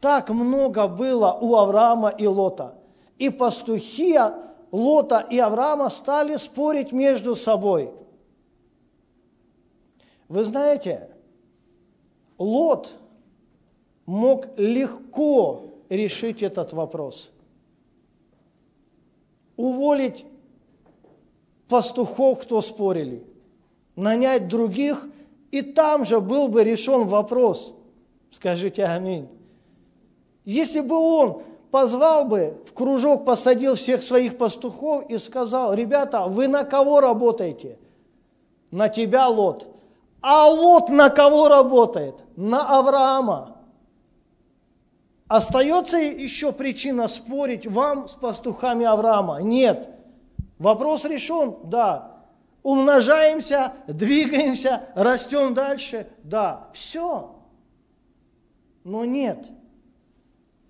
Так 0.05 0.29
много 0.29 0.87
было 0.87 1.33
у 1.41 1.57
Авраама 1.57 2.11
и 2.11 2.27
Лота. 2.27 2.75
И 3.17 3.31
пастухи 3.31 4.19
Лота 4.71 5.27
и 5.31 5.39
Авраама 5.39 5.89
стали 5.89 6.37
спорить 6.37 6.93
между 6.93 7.35
собой. 7.35 7.91
Вы 10.29 10.45
знаете, 10.45 11.09
Лот 12.37 12.93
мог 14.05 14.47
легко 14.59 15.71
решить 15.89 16.43
этот 16.43 16.75
вопрос. 16.75 17.31
Уволить 19.57 20.27
пастухов, 21.67 22.41
кто 22.43 22.61
спорили, 22.61 23.27
нанять 23.97 24.49
других, 24.49 25.03
и 25.51 25.63
там 25.63 26.05
же 26.05 26.21
был 26.21 26.49
бы 26.49 26.63
решен 26.63 27.07
вопрос. 27.07 27.73
Скажите 28.31 28.85
аминь. 28.85 29.34
Если 30.45 30.81
бы 30.81 30.97
он 30.97 31.43
позвал 31.71 32.27
бы, 32.27 32.63
в 32.67 32.73
кружок 32.73 33.25
посадил 33.25 33.75
всех 33.75 34.03
своих 34.03 34.39
пастухов 34.39 35.09
и 35.09 35.19
сказал, 35.19 35.75
ребята, 35.75 36.27
вы 36.27 36.49
на 36.49 36.65
кого 36.65 37.01
работаете? 37.01 37.79
На 38.71 38.89
тебя, 38.89 39.29
Лот. 39.29 39.67
А 40.21 40.49
Лот 40.49 40.89
на 40.89 41.11
кого 41.11 41.49
работает? 41.49 42.15
На 42.37 42.79
Авраама. 42.79 43.57
Остается 45.27 45.97
еще 45.97 46.53
причина 46.53 47.09
спорить 47.09 47.67
вам 47.67 48.09
с 48.09 48.13
пастухами 48.13 48.85
Авраама? 48.85 49.39
Нет. 49.39 49.89
Вопрос 50.59 51.05
решен? 51.05 51.57
Да. 51.65 52.13
Умножаемся, 52.63 53.73
двигаемся, 53.87 54.85
растем 54.95 55.55
дальше? 55.55 56.09
Да. 56.23 56.69
Все. 56.73 57.35
Но 58.85 59.05
нет. 59.05 59.47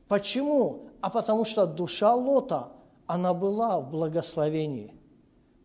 Почему? 0.08 0.88
А 1.00 1.10
потому 1.10 1.44
что 1.44 1.66
душа 1.66 2.14
Лота, 2.14 2.68
она 3.06 3.34
была 3.34 3.80
в 3.80 3.90
благословении. 3.90 4.94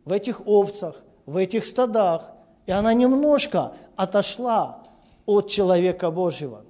В 0.05 0.11
этих 0.11 0.41
овцах, 0.45 0.95
в 1.25 1.37
этих 1.37 1.65
стадах. 1.65 2.31
И 2.65 2.71
она 2.71 2.93
немножко 2.93 3.73
отошла 3.95 4.83
от 5.25 5.49
человека 5.49 6.11
Божьего. 6.11 6.63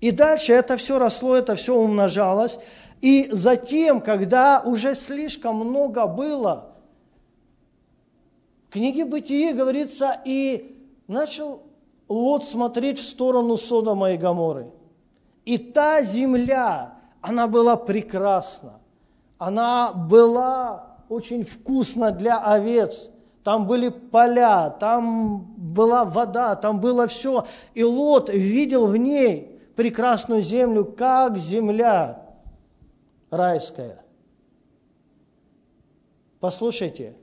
И 0.00 0.10
дальше 0.10 0.52
это 0.52 0.76
все 0.76 0.98
росло, 0.98 1.34
это 1.34 1.56
все 1.56 1.74
умножалось. 1.74 2.58
И 3.00 3.28
затем, 3.32 4.00
когда 4.00 4.60
уже 4.60 4.94
слишком 4.94 5.56
много 5.56 6.06
было, 6.06 6.72
в 8.68 8.72
книге 8.72 9.04
Бытие 9.04 9.52
говорится, 9.52 10.20
и 10.24 10.78
начал 11.06 11.62
Лот 12.08 12.44
смотреть 12.44 12.98
в 12.98 13.02
сторону 13.02 13.56
Содома 13.56 14.12
и 14.12 14.16
Гаморы. 14.16 14.70
И 15.44 15.58
та 15.58 16.02
земля, 16.02 16.94
она 17.20 17.46
была 17.46 17.76
прекрасна, 17.76 18.80
она 19.38 19.92
была 19.92 20.98
очень 21.08 21.44
вкусна 21.44 22.12
для 22.12 22.38
овец, 22.38 23.10
там 23.42 23.66
были 23.66 23.90
поля, 23.90 24.70
там 24.70 25.54
была 25.58 26.06
вода, 26.06 26.56
там 26.56 26.80
было 26.80 27.06
все. 27.06 27.46
И 27.74 27.84
Лот 27.84 28.30
видел 28.30 28.86
в 28.86 28.96
ней 28.96 29.60
прекрасную 29.76 30.40
землю, 30.40 30.86
как 30.86 31.36
земля 31.36 32.22
райская. 33.30 34.02
Послушайте, 36.40 37.16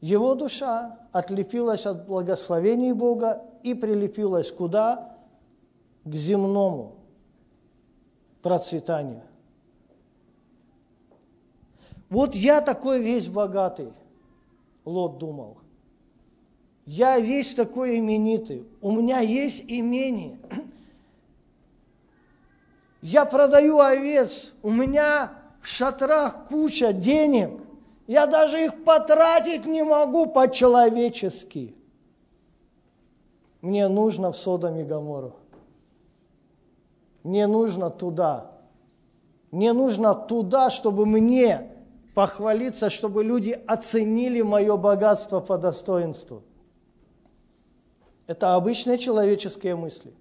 его 0.00 0.36
душа 0.36 0.98
отлепилась 1.10 1.84
от 1.84 2.06
благословений 2.06 2.92
Бога 2.92 3.42
и 3.64 3.74
прилепилась 3.74 4.52
куда? 4.52 5.16
К 6.04 6.14
земному 6.14 6.99
процветанию. 8.42 9.22
Вот 12.08 12.34
я 12.34 12.60
такой 12.60 13.02
весь 13.02 13.28
богатый, 13.28 13.92
Лот 14.84 15.18
думал. 15.18 15.58
Я 16.86 17.20
весь 17.20 17.54
такой 17.54 17.98
именитый, 17.98 18.66
у 18.80 18.90
меня 18.90 19.20
есть 19.20 19.64
имение. 19.68 20.38
Я 23.02 23.24
продаю 23.24 23.78
овец, 23.78 24.52
у 24.62 24.70
меня 24.70 25.32
в 25.62 25.66
шатрах 25.66 26.48
куча 26.48 26.92
денег, 26.92 27.60
я 28.06 28.26
даже 28.26 28.64
их 28.64 28.84
потратить 28.84 29.66
не 29.66 29.84
могу 29.84 30.26
по-человечески. 30.26 31.74
Мне 33.62 33.88
нужно 33.88 34.32
в 34.32 34.36
Содом 34.36 34.76
и 34.76 34.84
Гамору. 34.84 35.36
Мне 37.22 37.46
нужно 37.46 37.90
туда. 37.90 38.50
Мне 39.50 39.72
нужно 39.72 40.14
туда, 40.14 40.70
чтобы 40.70 41.06
мне 41.06 41.72
похвалиться, 42.14 42.90
чтобы 42.90 43.24
люди 43.24 43.50
оценили 43.66 44.42
мое 44.42 44.76
богатство 44.76 45.40
по 45.40 45.58
достоинству. 45.58 46.42
Это 48.26 48.54
обычные 48.54 48.98
человеческие 48.98 49.74
мысли. 49.74 50.14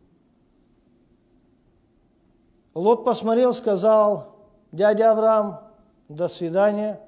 Лот 2.73 3.05
посмотрел, 3.05 3.53
сказал, 3.53 4.35
дядя 4.71 5.11
Авраам, 5.11 5.59
до 6.07 6.27
свидания. 6.27 7.01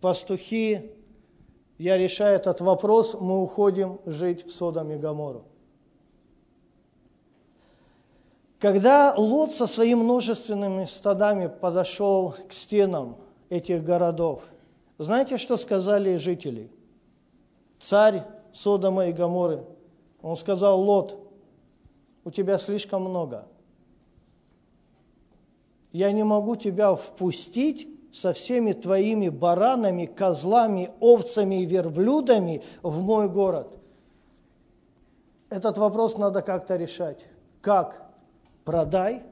Пастухи, 0.00 0.92
я 1.76 1.98
решаю 1.98 2.36
этот 2.36 2.60
вопрос, 2.60 3.14
мы 3.20 3.42
уходим 3.42 4.00
жить 4.06 4.46
в 4.46 4.50
Содом 4.50 4.90
и 4.90 4.96
Гамору. 4.96 5.49
Когда 8.60 9.14
Лот 9.16 9.54
со 9.54 9.66
своими 9.66 10.02
множественными 10.02 10.84
стадами 10.84 11.46
подошел 11.46 12.34
к 12.46 12.52
стенам 12.52 13.16
этих 13.48 13.82
городов, 13.82 14.42
знаете, 14.98 15.38
что 15.38 15.56
сказали 15.56 16.18
жители? 16.18 16.70
Царь 17.78 18.24
Содома 18.52 19.06
и 19.06 19.12
Гаморы, 19.12 19.64
он 20.20 20.36
сказал, 20.36 20.78
Лот, 20.82 21.18
у 22.24 22.30
тебя 22.30 22.58
слишком 22.58 23.02
много. 23.04 23.46
Я 25.92 26.12
не 26.12 26.22
могу 26.22 26.54
тебя 26.56 26.94
впустить 26.94 27.88
со 28.12 28.34
всеми 28.34 28.72
твоими 28.72 29.30
баранами, 29.30 30.04
козлами, 30.04 30.90
овцами 31.00 31.62
и 31.62 31.66
верблюдами 31.66 32.62
в 32.82 33.00
мой 33.00 33.30
город. 33.30 33.78
Этот 35.48 35.78
вопрос 35.78 36.18
надо 36.18 36.42
как-то 36.42 36.76
решать. 36.76 37.24
Как? 37.62 38.09
Продай, 38.70 39.24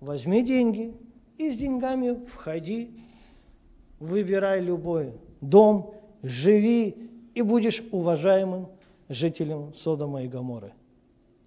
возьми 0.00 0.42
деньги 0.42 0.94
и 1.38 1.50
с 1.50 1.56
деньгами 1.56 2.26
входи, 2.26 2.90
выбирай 3.98 4.60
любой 4.60 5.14
дом, 5.40 5.94
живи 6.22 7.10
и 7.34 7.40
будешь 7.40 7.82
уважаемым 7.90 8.68
жителем 9.08 9.72
Содома 9.72 10.24
и 10.24 10.28
Гаморы. 10.28 10.74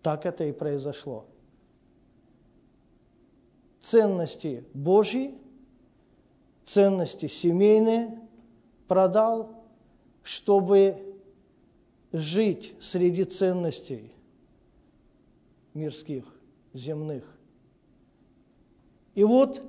Так 0.02 0.26
это 0.26 0.46
и 0.46 0.52
произошло. 0.52 1.28
Ценности 3.84 4.66
Божьи, 4.74 5.36
ценности 6.66 7.28
семейные 7.28 8.20
продал, 8.88 9.64
чтобы 10.24 10.98
жить 12.12 12.74
среди 12.82 13.24
ценностей 13.24 14.12
мирских 15.76 16.33
земных. 16.74 17.24
И 19.16 19.24
вот 19.24 19.62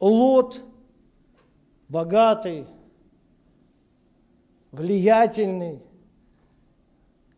Лот, 0.00 0.62
богатый, 1.88 2.66
влиятельный 4.70 5.80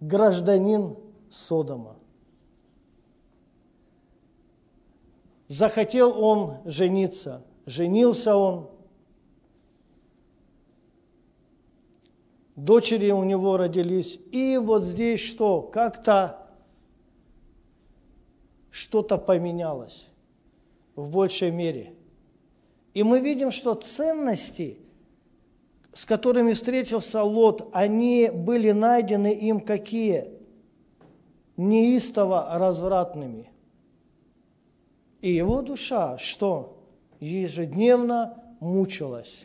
гражданин 0.00 0.96
Содома. 1.30 1.96
Захотел 5.48 6.20
он 6.20 6.56
жениться, 6.64 7.44
женился 7.66 8.36
он. 8.36 8.68
Дочери 12.56 13.12
у 13.12 13.22
него 13.22 13.58
родились. 13.58 14.18
И 14.32 14.56
вот 14.56 14.82
здесь 14.82 15.20
что? 15.20 15.62
Как-то 15.62 16.45
что-то 18.76 19.16
поменялось 19.16 20.06
в 20.96 21.08
большей 21.08 21.50
мере. 21.50 21.94
И 22.92 23.02
мы 23.02 23.20
видим, 23.20 23.50
что 23.50 23.72
ценности, 23.72 24.76
с 25.94 26.04
которыми 26.04 26.52
встретился 26.52 27.22
Лот, 27.22 27.70
они 27.72 28.30
были 28.30 28.72
найдены 28.72 29.32
им 29.32 29.60
какие? 29.60 30.28
Неистово 31.56 32.58
развратными. 32.58 33.50
И 35.22 35.32
его 35.32 35.62
душа 35.62 36.18
что? 36.18 36.76
Ежедневно 37.18 38.44
мучилась. 38.60 39.38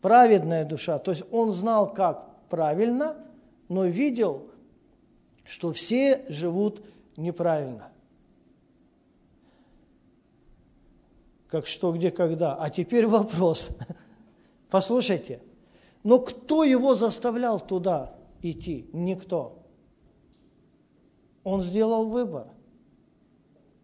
Праведная 0.00 0.64
душа. 0.64 0.98
То 0.98 1.10
есть 1.10 1.24
он 1.30 1.52
знал, 1.52 1.92
как 1.92 2.26
правильно, 2.48 3.16
но 3.68 3.84
видел, 3.84 4.50
что 5.44 5.74
все 5.74 6.24
живут 6.30 6.82
неправильно. 7.18 7.92
Как 11.48 11.66
что, 11.66 11.92
где, 11.92 12.10
когда. 12.10 12.54
А 12.54 12.70
теперь 12.70 13.06
вопрос. 13.06 13.70
Послушайте, 14.70 15.42
но 16.04 16.18
кто 16.18 16.62
его 16.64 16.94
заставлял 16.94 17.60
туда 17.60 18.14
идти? 18.42 18.88
Никто. 18.92 19.58
Он 21.44 21.62
сделал 21.62 22.06
выбор. 22.06 22.48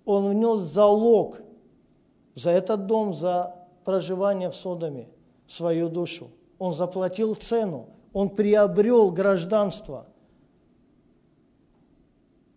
Он 0.04 0.28
внес 0.28 0.60
залог 0.60 1.38
за 2.34 2.50
этот 2.50 2.86
дом, 2.86 3.14
за 3.14 3.66
проживание 3.84 4.50
в 4.50 4.54
Содоме, 4.54 5.08
свою 5.48 5.88
душу. 5.88 6.30
Он 6.58 6.74
заплатил 6.74 7.34
цену, 7.34 7.88
он 8.12 8.28
приобрел 8.28 9.10
гражданство 9.10 10.06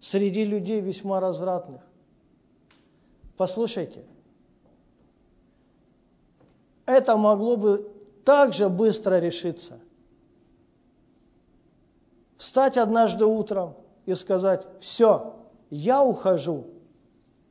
среди 0.01 0.43
людей 0.43 0.81
весьма 0.81 1.19
развратных. 1.19 1.81
Послушайте, 3.37 4.03
это 6.87 7.17
могло 7.17 7.57
бы 7.57 7.91
также 8.25 8.69
быстро 8.69 9.19
решиться. 9.19 9.79
Встать 12.37 12.77
однажды 12.77 13.25
утром 13.25 13.75
и 14.05 14.15
сказать, 14.15 14.65
все, 14.79 15.35
я 15.69 16.03
ухожу. 16.03 16.65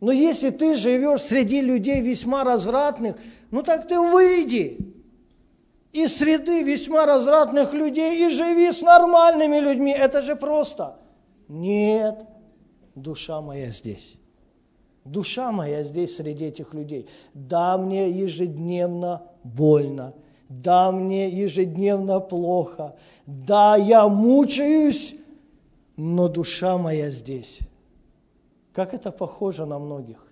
Но 0.01 0.11
если 0.11 0.51
ты 0.51 0.75
живешь 0.75 1.23
среди 1.23 1.61
людей 1.61 2.01
весьма 2.01 2.45
развратных, 2.45 3.17
ну 3.51 3.63
так 3.63 3.87
ты 3.87 4.01
выйди 4.01 4.79
из 5.93 6.17
среды 6.17 6.63
весьма 6.63 7.07
развратных 7.07 7.73
людей 7.73 8.27
и 8.27 8.31
живи 8.31 8.71
с 8.71 8.83
нормальными 8.83 9.59
людьми. 9.59 9.93
Это 9.93 10.23
же 10.23 10.35
просто. 10.37 10.99
Нет, 11.49 12.27
душа 12.95 13.41
моя 13.41 13.71
здесь. 13.71 14.17
Душа 15.07 15.53
моя 15.53 15.85
здесь 15.85 16.17
среди 16.17 16.47
этих 16.47 16.75
людей. 16.75 17.09
Да, 17.33 17.79
мне 17.79 18.11
ежедневно 18.11 19.23
больно. 19.45 20.15
Да, 20.49 20.91
мне 20.91 21.29
ежедневно 21.29 22.19
плохо. 22.19 22.97
Да, 23.25 23.77
я 23.77 24.09
мучаюсь, 24.09 25.15
но 25.97 26.29
душа 26.29 26.77
моя 26.77 27.11
здесь. 27.11 27.61
Как 28.73 28.95
это 28.95 29.13
похоже 29.13 29.65
на 29.65 29.79
многих. 29.79 30.27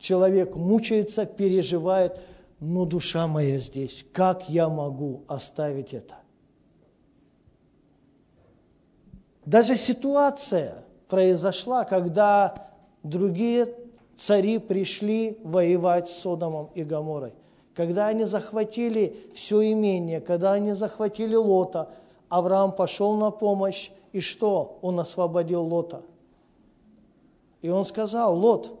Человек 0.00 0.56
мучается, 0.56 1.24
переживает, 1.24 2.20
но 2.58 2.84
душа 2.84 3.28
моя 3.28 3.60
здесь. 3.60 4.04
Как 4.12 4.48
я 4.48 4.68
могу 4.68 5.22
оставить 5.28 5.94
это? 5.94 6.16
Даже 9.44 9.76
ситуация 9.76 10.84
произошла, 11.08 11.84
когда 11.84 12.67
другие 13.02 13.74
цари 14.18 14.58
пришли 14.58 15.38
воевать 15.42 16.08
с 16.08 16.18
Содомом 16.18 16.70
и 16.74 16.84
Гоморой. 16.84 17.32
Когда 17.74 18.08
они 18.08 18.24
захватили 18.24 19.16
все 19.34 19.72
имение, 19.72 20.20
когда 20.20 20.52
они 20.52 20.72
захватили 20.72 21.36
Лота, 21.36 21.90
Авраам 22.28 22.72
пошел 22.72 23.14
на 23.14 23.30
помощь, 23.30 23.90
и 24.12 24.20
что? 24.20 24.78
Он 24.82 24.98
освободил 24.98 25.62
Лота. 25.62 26.02
И 27.62 27.68
он 27.68 27.84
сказал, 27.84 28.36
Лот, 28.36 28.78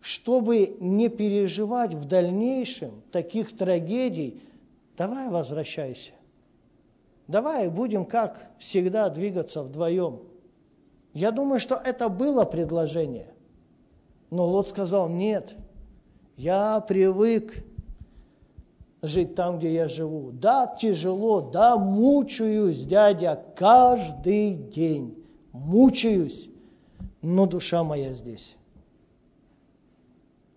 чтобы 0.00 0.76
не 0.80 1.08
переживать 1.08 1.94
в 1.94 2.06
дальнейшем 2.06 3.02
таких 3.12 3.56
трагедий, 3.56 4.42
давай 4.96 5.28
возвращайся. 5.28 6.12
Давай 7.28 7.68
будем, 7.68 8.04
как 8.04 8.50
всегда, 8.58 9.08
двигаться 9.08 9.62
вдвоем. 9.62 10.20
Я 11.12 11.30
думаю, 11.30 11.60
что 11.60 11.74
это 11.74 12.08
было 12.08 12.44
предложение. 12.44 13.34
Но 14.30 14.46
Лот 14.46 14.68
сказал, 14.68 15.08
нет, 15.08 15.54
я 16.36 16.80
привык 16.80 17.64
жить 19.02 19.34
там, 19.34 19.58
где 19.58 19.74
я 19.74 19.88
живу. 19.88 20.30
Да, 20.32 20.66
тяжело, 20.66 21.42
да, 21.42 21.76
мучаюсь, 21.76 22.84
дядя, 22.84 23.44
каждый 23.56 24.54
день. 24.54 25.22
Мучаюсь, 25.52 26.48
но 27.20 27.46
душа 27.46 27.84
моя 27.84 28.14
здесь. 28.14 28.56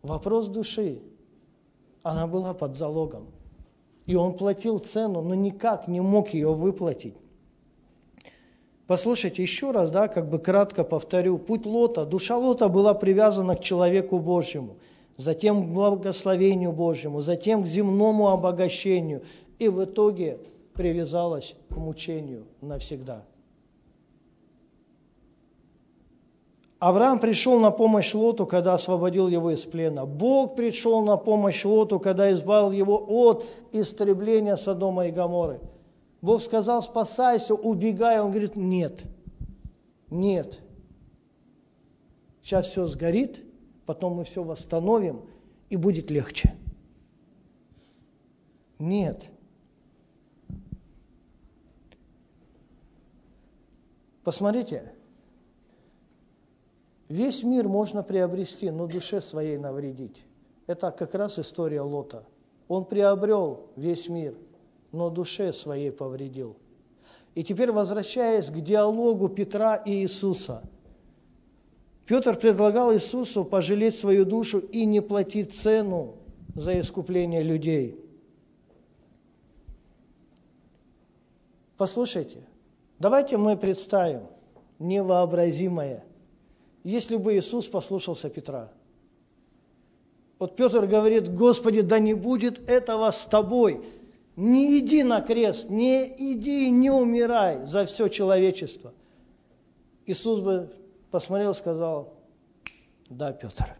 Вопрос 0.03 0.47
души. 0.47 1.01
Она 2.01 2.27
была 2.27 2.53
под 2.53 2.77
залогом. 2.77 3.25
И 4.05 4.15
он 4.15 4.37
платил 4.37 4.77
цену, 4.77 5.21
но 5.21 5.33
никак 5.33 5.87
не 5.87 5.99
мог 5.99 6.29
ее 6.29 6.53
выплатить. 6.53 7.15
Послушайте 8.87 9.41
еще 9.41 9.71
раз, 9.71 9.89
да, 9.89 10.07
как 10.07 10.29
бы 10.29 10.37
кратко 10.37 10.83
повторю. 10.83 11.39
Путь 11.39 11.65
Лота, 11.65 12.05
душа 12.05 12.37
Лота 12.37 12.69
была 12.69 12.93
привязана 12.93 13.55
к 13.55 13.61
человеку 13.61 14.19
Божьему, 14.19 14.77
затем 15.17 15.63
к 15.63 15.73
благословению 15.73 16.71
Божьему, 16.71 17.21
затем 17.21 17.63
к 17.63 17.67
земному 17.67 18.29
обогащению 18.29 19.23
и 19.57 19.69
в 19.69 19.83
итоге 19.83 20.37
привязалась 20.73 21.55
к 21.69 21.77
мучению 21.77 22.45
навсегда. 22.61 23.23
Авраам 26.77 27.17
пришел 27.17 27.57
на 27.59 27.71
помощь 27.71 28.13
Лоту, 28.13 28.45
когда 28.45 28.75
освободил 28.75 29.27
его 29.27 29.49
из 29.49 29.61
плена. 29.61 30.05
Бог 30.05 30.55
пришел 30.55 31.03
на 31.03 31.17
помощь 31.17 31.65
Лоту, 31.65 31.99
когда 31.99 32.31
избавил 32.31 32.71
его 32.71 33.03
от 33.07 33.45
истребления 33.71 34.57
Содома 34.57 35.07
и 35.07 35.11
Гаморы. 35.11 35.59
Бог 36.25 36.41
сказал, 36.41 36.81
спасайся, 36.81 37.53
убегай. 37.53 38.19
Он 38.19 38.31
говорит, 38.31 38.55
нет, 38.55 39.03
нет. 40.09 40.59
Сейчас 42.41 42.65
все 42.65 42.87
сгорит, 42.87 43.43
потом 43.85 44.13
мы 44.13 44.23
все 44.23 44.43
восстановим, 44.43 45.21
и 45.69 45.75
будет 45.75 46.09
легче. 46.09 46.55
Нет. 48.79 49.29
Посмотрите, 54.23 54.91
Весь 57.07 57.43
мир 57.43 57.67
можно 57.67 58.01
приобрести, 58.01 58.71
но 58.71 58.87
душе 58.87 59.21
своей 59.21 59.59
навредить. 59.59 60.25
Это 60.65 60.89
как 60.89 61.13
раз 61.13 61.37
история 61.37 61.81
Лота. 61.81 62.25
Он 62.67 62.83
приобрел 62.83 63.67
весь 63.75 64.09
мир, 64.09 64.33
но 64.95 65.09
душе 65.09 65.53
своей 65.53 65.91
повредил. 65.91 66.55
И 67.35 67.43
теперь 67.43 67.71
возвращаясь 67.71 68.47
к 68.47 68.59
диалогу 68.61 69.29
Петра 69.29 69.75
и 69.75 69.91
Иисуса. 69.91 70.63
Петр 72.05 72.35
предлагал 72.35 72.93
Иисусу 72.93 73.43
пожалеть 73.43 73.95
свою 73.95 74.25
душу 74.25 74.59
и 74.59 74.85
не 74.85 75.01
платить 75.01 75.53
цену 75.53 76.15
за 76.55 76.79
искупление 76.79 77.43
людей. 77.43 77.99
Послушайте, 81.77 82.43
давайте 82.99 83.37
мы 83.37 83.57
представим 83.57 84.23
невообразимое– 84.79 86.03
если 86.85 87.17
бы 87.17 87.35
Иисус 87.35 87.67
послушался 87.67 88.29
Петра. 88.29 88.71
Вот 90.37 90.55
Петр 90.55 90.85
говорит, 90.85 91.33
Господи, 91.33 91.81
да 91.81 91.97
не 91.97 92.13
будет 92.13 92.69
этого 92.69 93.09
с 93.09 93.25
тобой. 93.25 93.83
Не 94.35 94.79
иди 94.79 95.03
на 95.03 95.21
крест, 95.21 95.69
не 95.69 96.33
иди 96.33 96.67
и 96.67 96.69
не 96.71 96.91
умирай 96.91 97.65
за 97.65 97.85
все 97.85 98.09
человечество. 98.09 98.93
Иисус 100.05 100.41
бы 100.41 100.73
посмотрел 101.09 101.51
и 101.51 101.55
сказал, 101.55 102.13
да, 103.09 103.31
Петр. 103.31 103.77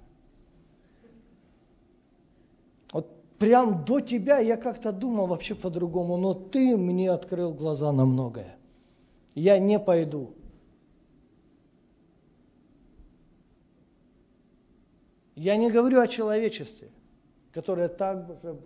Вот 2.94 3.22
прям 3.38 3.84
до 3.84 4.00
тебя 4.00 4.40
я 4.40 4.56
как-то 4.56 4.94
думал 4.94 5.28
вообще 5.28 5.56
по-другому, 5.56 6.16
но 6.16 6.34
ты 6.34 6.78
мне 6.78 7.12
открыл 7.12 7.54
глаза 7.54 7.92
на 7.92 8.06
многое. 8.06 8.56
Я 9.34 9.60
не 9.60 9.78
пойду. 9.78 10.34
Я 15.36 15.58
не 15.58 15.70
говорю 15.70 16.00
о 16.00 16.08
человечестве, 16.08 16.92
которое 17.52 17.90
так 17.90 18.26
же 18.42 18.58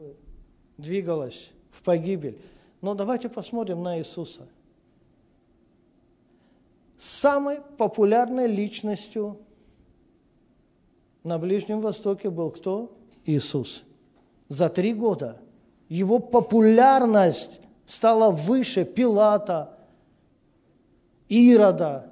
двигалось 0.78 1.52
в 1.72 1.82
погибель. 1.84 2.38
Но 2.82 2.94
давайте 2.94 3.30
посмотрим 3.30 3.84
на 3.84 4.00
Иисуса. 4.00 4.48
Самой 6.98 7.60
популярной 7.78 8.48
личностью 8.48 9.38
на 11.24 11.38
Ближнем 11.38 11.82
Востоке 11.82 12.30
был 12.30 12.52
кто? 12.52 12.96
Иисус. 13.26 13.84
За 14.48 14.70
три 14.70 14.94
года 14.94 15.40
его 15.88 16.20
популярность 16.20 17.60
стала 17.88 18.32
выше 18.32 18.86
Пилата, 18.86 19.78
Ирода, 21.28 22.10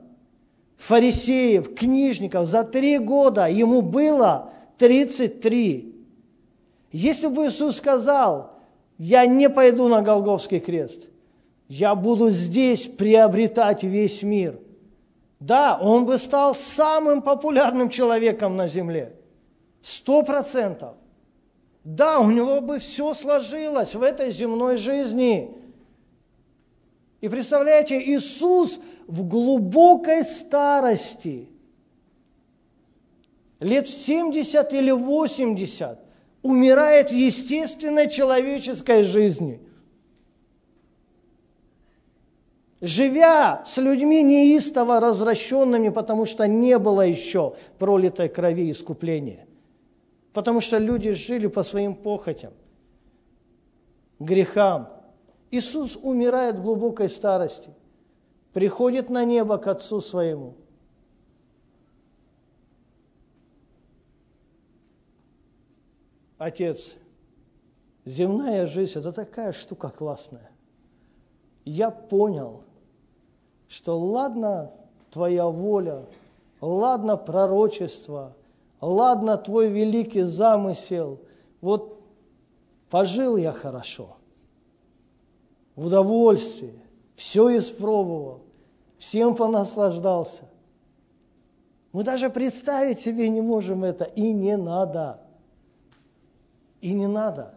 фарисеев, 0.78 1.74
книжников, 1.74 2.48
за 2.48 2.64
три 2.64 2.98
года 3.00 3.48
ему 3.48 3.82
было 3.82 4.54
33. 4.78 5.96
Если 6.92 7.28
бы 7.28 7.48
Иисус 7.48 7.78
сказал, 7.78 8.57
я 8.98 9.26
не 9.26 9.50
пойду 9.50 9.88
на 9.88 10.02
Голговский 10.02 10.60
крест, 10.60 11.08
я 11.68 11.96
буду 11.96 12.30
здесь 12.30 12.88
приобретать 12.88 13.84
весь 13.84 14.24
мир. 14.24 14.60
Да, 15.40 15.78
он 15.80 16.06
бы 16.06 16.18
стал 16.18 16.56
самым 16.56 17.22
популярным 17.22 17.90
человеком 17.90 18.56
на 18.56 18.68
земле, 18.68 19.14
Сто 19.82 20.24
процентов. 20.24 20.96
Да, 21.84 22.20
у 22.20 22.32
него 22.32 22.60
бы 22.60 22.80
все 22.80 23.14
сложилось 23.14 23.96
в 23.96 24.02
этой 24.02 24.32
земной 24.32 24.78
жизни. 24.78 25.56
И 27.22 27.30
представляете, 27.30 27.98
Иисус 27.98 28.82
в 29.08 29.26
глубокой 29.26 30.26
старости, 30.26 31.48
лет 33.62 33.88
в 33.88 33.92
70 33.92 34.74
или 34.74 34.92
80, 34.92 36.00
умирает 36.48 37.12
естественной 37.12 38.10
человеческой 38.10 39.04
жизни. 39.04 39.60
Живя 42.80 43.64
с 43.66 43.78
людьми 43.78 44.24
неистово 44.24 45.00
развращенными, 45.00 45.90
потому 45.90 46.26
что 46.26 46.48
не 46.48 46.78
было 46.78 47.02
еще 47.02 47.56
пролитой 47.80 48.30
крови 48.30 48.72
искупления. 48.72 49.46
Потому 50.32 50.62
что 50.62 50.78
люди 50.78 51.12
жили 51.14 51.48
по 51.48 51.64
своим 51.64 51.96
похотям, 51.96 52.54
грехам. 54.20 54.90
Иисус 55.50 55.98
умирает 56.02 56.60
в 56.60 56.62
глубокой 56.62 57.10
старости, 57.10 57.70
приходит 58.54 59.10
на 59.10 59.26
небо 59.26 59.58
к 59.58 59.68
Отцу 59.68 60.02
Своему. 60.02 60.56
Отец, 66.38 66.96
земная 68.06 68.68
жизнь– 68.68 68.94
это 69.00 69.12
такая 69.12 69.54
штука 69.54 69.90
классная. 69.90 70.52
Я 71.66 71.90
понял, 71.90 72.62
что 73.68 74.00
ладно 74.00 74.72
твоя 75.12 75.48
воля, 75.48 76.06
ладно 76.62 77.18
пророчество, 77.18 78.36
ладно 78.80 79.38
твой 79.38 79.70
великий 79.70 80.22
замысел, 80.22 81.20
вот 81.60 82.00
пожил 82.90 83.36
я 83.38 83.52
хорошо, 83.52 84.16
в 85.76 85.88
удовольствии, 85.88 86.80
все 87.16 87.58
испробовал, 87.58 88.42
всем 89.00 89.36
понаслаждался. 89.36 90.44
Мы 91.92 92.04
даже 92.04 92.30
представить 92.30 93.00
себе 93.00 93.28
не 93.30 93.42
можем 93.42 93.84
это, 93.84 94.04
и 94.04 94.32
не 94.32 94.56
надо. 94.56 95.27
И 96.82 96.92
не 96.92 97.08
надо. 97.08 97.56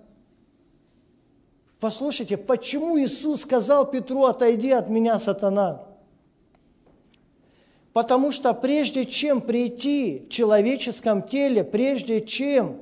Послушайте, 1.79 2.37
почему 2.37 2.99
Иисус 2.99 3.43
сказал 3.43 3.91
Петру, 3.91 4.25
отойди 4.25 4.71
от 4.71 4.89
меня, 4.89 5.18
сатана? 5.18 5.83
Потому 7.93 8.33
что 8.33 8.53
прежде 8.55 9.05
чем 9.05 9.41
прийти 9.41 10.27
в 10.27 10.33
человеческом 10.33 11.23
теле, 11.23 11.64
прежде 11.64 12.21
чем 12.21 12.77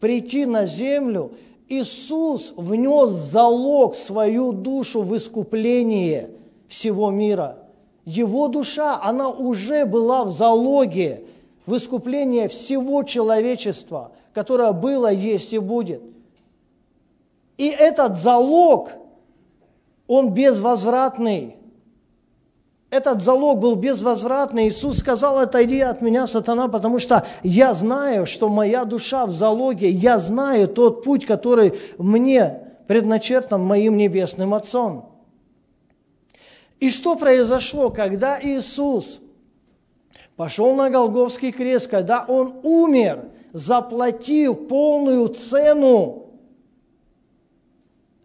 прийти 0.00 0.44
на 0.46 0.66
землю, 0.66 1.32
Иисус 1.68 2.52
внес 2.56 3.10
залог 3.10 3.94
свою 3.94 4.52
душу 4.52 5.02
в 5.02 5.16
искупление 5.16 6.30
всего 6.68 7.10
мира. 7.10 7.58
Его 8.04 8.48
душа, 8.48 9.00
она 9.02 9.30
уже 9.30 9.86
была 9.86 10.24
в 10.24 10.30
залоге 10.30 11.24
в 11.64 11.76
искупление 11.76 12.48
всего 12.48 13.02
человечества, 13.02 14.12
которое 14.34 14.72
было, 14.72 15.12
есть 15.12 15.52
и 15.52 15.58
будет– 15.58 16.02
и 17.56 17.68
этот 17.68 18.16
залог, 18.16 18.90
он 20.06 20.30
безвозвратный. 20.34 21.56
Этот 22.90 23.22
залог 23.22 23.58
был 23.58 23.74
безвозвратный. 23.74 24.68
Иисус 24.68 24.98
сказал, 24.98 25.38
отойди 25.38 25.80
от 25.80 26.00
меня, 26.00 26.26
сатана, 26.26 26.68
потому 26.68 26.98
что 26.98 27.26
я 27.42 27.74
знаю, 27.74 28.26
что 28.26 28.48
моя 28.48 28.84
душа 28.84 29.26
в 29.26 29.30
залоге, 29.30 29.88
я 29.88 30.18
знаю 30.18 30.68
тот 30.68 31.04
путь, 31.04 31.26
который 31.26 31.74
мне 31.98 32.60
предначертан 32.86 33.62
моим 33.62 33.96
небесным 33.96 34.54
Отцом. 34.54 35.10
И 36.80 36.90
что 36.90 37.16
произошло, 37.16 37.90
когда 37.90 38.38
Иисус 38.40 39.20
пошел 40.36 40.74
на 40.74 40.90
Голговский 40.90 41.50
крест, 41.50 41.88
когда 41.88 42.24
Он 42.28 42.60
умер, 42.62 43.24
заплатив 43.54 44.66
полную 44.68 45.28
цену 45.28 46.26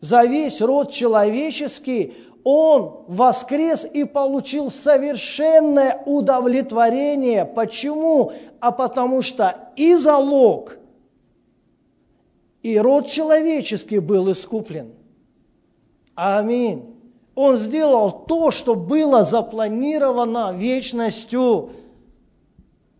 за 0.01 0.23
весь 0.25 0.59
род 0.59 0.91
человеческий, 0.91 2.15
он 2.43 3.03
воскрес 3.07 3.86
и 3.86 4.05
получил 4.05 4.71
совершенное 4.71 6.01
удовлетворение. 6.05 7.45
Почему? 7.45 8.34
А 8.59 8.71
потому 8.71 9.21
что 9.21 9.69
и 9.75 9.93
залог, 9.93 10.77
и 12.63 12.80
род 12.80 13.07
человеческий 13.07 13.99
был 13.99 14.32
искуплен. 14.32 14.93
Аминь. 16.15 16.95
Он 17.36 17.55
сделал 17.55 18.11
то, 18.11 18.49
что 18.51 18.73
было 18.73 19.23
запланировано 19.23 20.53
вечностью. 20.53 21.69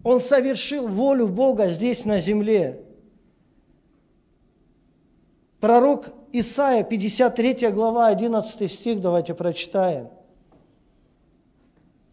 Он 0.04 0.22
совершил 0.22 0.88
волю 0.88 1.28
Бога 1.28 1.68
здесь 1.68 2.06
на 2.06 2.20
земле. 2.20 2.84
Пророк 5.60 6.10
Исаия, 6.32 6.84
53 6.84 7.72
глава, 7.72 8.08
11 8.08 8.72
стих, 8.72 9.02
давайте 9.02 9.34
прочитаем. 9.34 10.10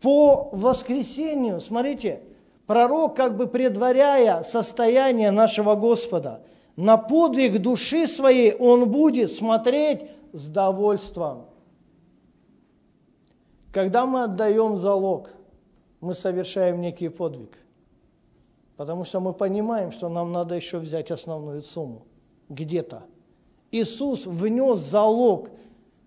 По 0.01 0.49
воскресению, 0.53 1.61
смотрите, 1.61 2.23
пророк, 2.67 3.17
как 3.17 3.37
бы 3.37 3.47
предваряя 3.47 4.43
состояние 4.43 5.31
нашего 5.31 5.75
Господа, 5.75 6.43
на 6.77 6.97
подвиг 6.97 7.61
души 7.61 8.07
своей 8.07 8.53
он 8.53 8.91
будет 8.91 9.33
смотреть 9.33 10.11
с 10.33 10.49
довольством. 10.49 11.47
Когда 13.73 14.07
мы 14.07 14.25
отдаем 14.25 14.77
залог, 14.77 15.31
мы 16.01 16.15
совершаем 16.15 16.81
некий 16.81 17.09
подвиг, 17.09 17.59
потому 18.77 19.05
что 19.05 19.21
мы 19.21 19.33
понимаем, 19.33 19.93
что 19.93 20.09
нам 20.09 20.33
надо 20.33 20.55
еще 20.55 20.79
взять 20.79 21.11
основную 21.11 21.63
сумму 21.63 22.03
где-то– 22.49 23.03
Иисус 23.71 24.27
внес 24.27 24.79
залог 24.79 25.51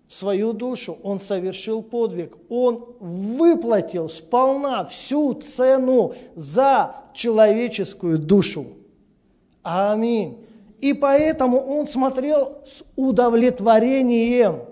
в 0.08 0.14
свою 0.14 0.52
душу, 0.52 0.98
Он 1.02 1.20
совершил 1.20 1.82
подвиг, 1.82 2.36
Он 2.48 2.84
выплатил 2.98 4.08
сполна 4.08 4.84
всю 4.84 5.34
цену 5.34 6.14
за 6.34 6.96
человеческую 7.14 8.18
душу. 8.18 8.66
Аминь. 9.62 10.44
И 10.80 10.94
поэтому 10.94 11.60
Он 11.60 11.86
смотрел 11.86 12.58
с 12.66 12.82
удовлетворением. 12.96 14.62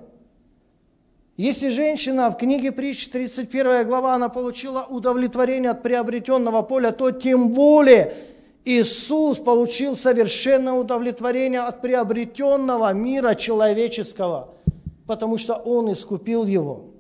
Если 1.38 1.70
женщина 1.70 2.28
в 2.30 2.36
книге 2.36 2.70
притч 2.72 3.08
31 3.08 3.86
глава, 3.86 4.14
она 4.14 4.28
получила 4.28 4.84
удовлетворение 4.84 5.70
от 5.70 5.82
приобретенного 5.82 6.60
поля, 6.60 6.90
то 6.90 7.10
тем 7.10 7.48
более– 7.54 8.12
Иисус 8.68 9.38
получил 9.38 9.96
совершенное 9.96 10.74
удовлетворение 10.74 11.60
от 11.60 11.80
приобретенного 11.80 12.92
мира 12.92 13.34
человеческого, 13.34 14.50
потому 15.06 15.38
что 15.38 15.54
Он 15.54 15.90
искупил 15.90 16.44
его. 16.44 16.90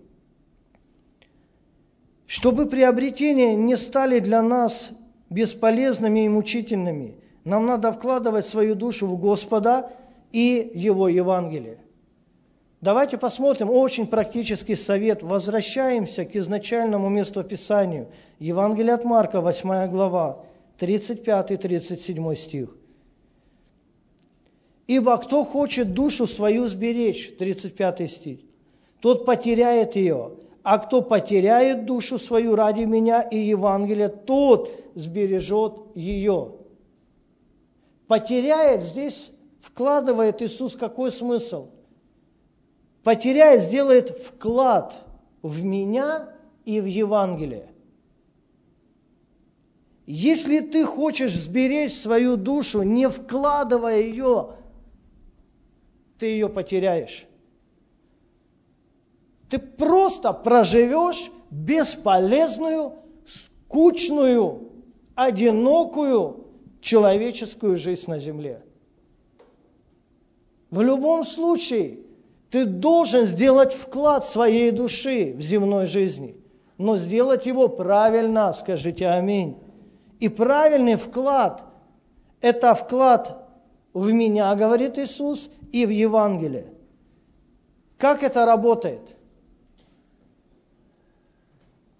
Чтобы 2.26 2.64
приобретения 2.66 3.54
не 3.54 3.76
стали 3.76 4.18
для 4.18 4.40
нас 4.40 4.92
бесполезными 5.28 6.24
и 6.24 6.28
мучительными, 6.30 7.16
нам 7.44 7.66
надо 7.66 7.92
вкладывать 7.92 8.46
свою 8.46 8.74
душу 8.74 9.06
в 9.06 9.20
Господа 9.20 9.92
и 10.32 10.70
Его 10.74 11.08
Евангелие. 11.08 11.76
Давайте 12.80 13.18
посмотрим 13.18 13.70
очень 13.70 14.06
практический 14.06 14.76
совет. 14.76 15.22
Возвращаемся 15.22 16.24
к 16.24 16.36
изначальному 16.36 17.08
месту 17.08 17.42
Писанию. 17.42 18.08
Евангелие 18.38 18.94
от 18.94 19.04
Марка, 19.04 19.40
8 19.40 19.90
глава. 19.90 20.44
35-37 20.78 22.36
стих. 22.36 22.76
«Ибо 24.86 25.18
кто 25.18 25.44
хочет 25.44 25.92
душу 25.92 26.26
свою 26.26 26.66
сберечь», 26.68 27.36
35 27.36 28.10
стих, 28.10 28.38
«тот 29.00 29.26
потеряет 29.26 29.96
ее, 29.96 30.34
а 30.62 30.78
кто 30.78 31.02
потеряет 31.02 31.84
душу 31.84 32.18
свою 32.18 32.54
ради 32.54 32.84
меня 32.84 33.22
и 33.22 33.36
Евангелия, 33.36 34.08
тот 34.08 34.70
сбережет 34.94 35.74
ее». 35.94 36.52
Потеряет 38.06 38.84
здесь 38.84 39.30
вкладывает 39.60 40.40
Иисус 40.40 40.74
какой 40.74 41.12
смысл? 41.12 41.68
Потеряет, 43.02 43.62
сделает 43.62 44.10
вклад 44.10 44.98
в 45.42 45.64
меня 45.64 46.28
и 46.64 46.80
в 46.80 46.86
Евангелие. 46.86 47.70
Если 50.06 50.60
ты 50.60 50.84
хочешь 50.86 51.34
сберечь 51.34 51.94
свою 51.94 52.36
душу, 52.36 52.82
не 52.82 53.08
вкладывая 53.08 54.00
ее, 54.00 54.56
ты 56.18 56.26
ее 56.26 56.48
потеряешь. 56.48 57.26
Ты 59.50 59.58
просто 59.58 60.32
проживешь 60.32 61.30
бесполезную, 61.50 62.94
скучную, 63.26 64.72
одинокую, 65.14 66.46
человеческую 66.80 67.76
жизнь 67.76 68.10
на 68.10 68.18
земле. 68.18 68.62
В 70.70 70.82
любом 70.82 71.24
случае, 71.24 72.00
ты 72.50 72.64
должен 72.64 73.24
сделать 73.24 73.74
вклад 73.74 74.24
своей 74.24 74.70
души 74.70 75.34
в 75.36 75.40
земной 75.40 75.86
жизни, 75.86 76.36
но 76.78 76.96
сделать 76.96 77.46
его 77.46 77.68
правильно, 77.68 78.52
скажите 78.54 79.08
аминь. 79.08 79.58
И 80.20 80.28
правильный 80.28 80.96
вклад– 80.96 81.64
это 82.40 82.74
вклад 82.74 83.48
в 83.92 84.12
меня, 84.12 84.54
говорит 84.54 84.98
Иисус, 84.98 85.50
и 85.72 85.84
в 85.84 85.90
Евангелие. 85.90 86.72
Как 87.98 88.22
это 88.22 88.46
работает? 88.46 89.16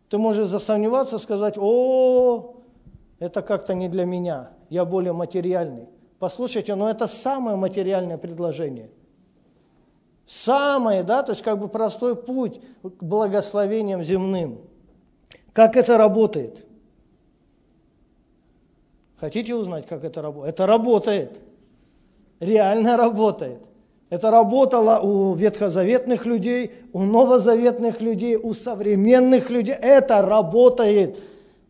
Ты 0.09 0.17
можешь 0.17 0.47
засомневаться, 0.47 1.19
сказать, 1.19 1.57
о, 1.59 2.57
это 3.19 3.43
как-то 3.43 3.75
не 3.75 3.89
для 3.89 4.07
меня, 4.07 4.53
я 4.71 4.87
более 4.87 5.13
материальный. 5.13 5.87
Послушайте, 6.19 6.75
но 6.75 6.89
это 6.89 7.07
самое 7.07 7.57
материальное 7.57 8.17
предложение. 8.17 8.91
Самое, 10.29 11.03
да, 11.05 11.23
то 11.23 11.33
есть 11.33 11.43
как 11.43 11.59
бы 11.59 11.69
простой 11.69 12.15
путь 12.15 12.61
к 12.83 13.03
благословениям 13.03 14.05
земным. 14.05 14.59
Как 15.55 15.75
это 15.75 15.97
работает? 15.97 16.67
Хотите 19.17 19.55
узнать, 19.55 19.87
как 19.87 20.05
это 20.05 20.21
работает? 20.21 20.55
Это 20.55 20.67
работает. 20.67 21.41
Реально 22.41 22.99
работает. 22.99 23.59
Это 24.11 24.31
работало 24.31 25.01
у 25.01 25.35
ветхозаветных 25.35 26.27
людей, 26.27 26.73
у 26.93 27.05
новозаветных 27.05 28.03
людей, 28.03 28.37
у 28.37 28.53
современных 28.53 29.49
людей. 29.49 29.75
Это 29.75 30.21
работает, 30.21 31.19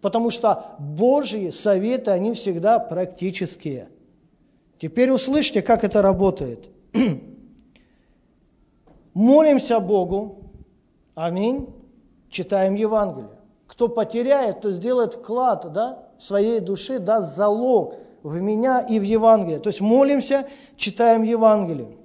потому 0.01 0.31
что 0.31 0.75
Божьи 0.81 1.51
советы, 1.51 2.11
они 2.11 2.35
всегда 2.35 2.81
практические. 2.81 3.89
Теперь 4.81 5.13
услышьте, 5.13 5.63
как 5.63 5.85
это 5.85 6.03
работает. 6.03 6.71
Молимся 9.19 9.81
Богу, 9.81 10.45
аминь, 11.17 11.67
читаем 12.31 12.77
Евангелие. 12.77 13.33
Кто 13.67 13.89
потеряет, 13.89 14.61
то 14.61 14.71
сделает 14.71 15.15
вклад 15.15 15.73
да, 15.73 16.07
своей 16.21 16.61
души, 16.61 17.01
даст 17.01 17.35
залог 17.35 17.97
в 18.23 18.41
меня 18.41 18.79
и 18.79 19.01
в 19.01 19.03
Евангелие. 19.03 19.59
То 19.59 19.71
есть 19.71 19.81
молимся, 19.81 20.47
читаем 20.77 21.25
Евангелие. 21.25 21.97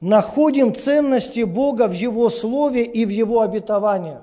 Находим 0.00 0.72
ценности 0.72 1.42
Бога 1.42 1.88
в 1.88 1.94
Его 1.94 2.30
Слове 2.30 2.84
и 2.84 3.04
в 3.04 3.08
Его 3.08 3.40
обетованиях. 3.40 4.22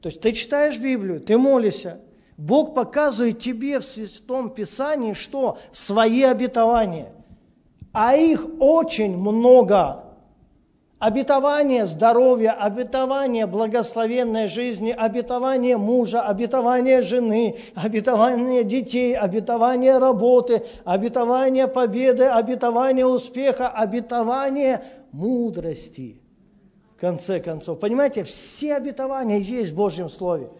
То 0.00 0.08
есть 0.08 0.22
ты 0.22 0.32
читаешь 0.32 0.78
Библию, 0.78 1.20
ты 1.20 1.36
молишься, 1.36 2.00
Бог 2.38 2.74
показывает 2.74 3.40
тебе 3.40 3.78
в 3.78 3.84
Святом 3.84 4.48
Писании, 4.48 5.12
что? 5.12 5.58
Свои 5.70 6.22
обетования, 6.22 7.12
а 7.92 8.16
их 8.16 8.46
очень 8.58 9.18
много– 9.18 10.04
обетование 11.00 11.86
здоровья, 11.86 12.52
обетование 12.52 13.46
благословенной 13.46 14.48
жизни, 14.48 14.94
обетование 14.96 15.78
мужа, 15.78 16.20
обетование 16.20 17.00
жены, 17.00 17.56
обетование 17.74 18.62
детей, 18.64 19.16
обетование 19.16 19.98
работы, 19.98 20.62
обетование 20.84 21.66
победы, 21.68 22.24
обетование 22.24 23.06
успеха, 23.06 23.68
обетование 23.68 24.84
мудрости. 25.10 26.20
В 26.96 27.00
конце 27.00 27.40
концов, 27.40 27.80
понимаете, 27.80 28.22
все 28.24 28.74
обетования 28.74 29.38
есть 29.38 29.72
в 29.72 29.76
Божьем 29.76 30.10
Слове. 30.10 30.50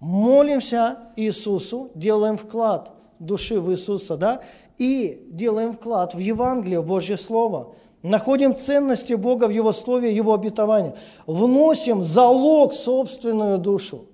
Молимся 0.00 1.12
Иисусу, 1.16 1.90
делаем 1.94 2.38
вклад 2.38 2.92
души 3.18 3.60
в 3.60 3.70
Иисуса, 3.70 4.16
да, 4.16 4.40
и 4.78 5.28
делаем 5.30 5.74
вклад 5.74 6.14
в 6.14 6.18
Евангелие, 6.18 6.80
в 6.80 6.86
Божье 6.86 7.18
Слово– 7.18 7.74
Находим 8.04 8.54
ценности 8.54 9.14
Бога 9.14 9.46
в 9.46 9.50
Его 9.50 9.72
Слове, 9.72 10.14
Его 10.14 10.34
обетовании. 10.34 10.92
Вносим 11.26 12.02
залог 12.02 12.72
в 12.72 12.76
собственную 12.76 13.56
душу. 13.56 14.04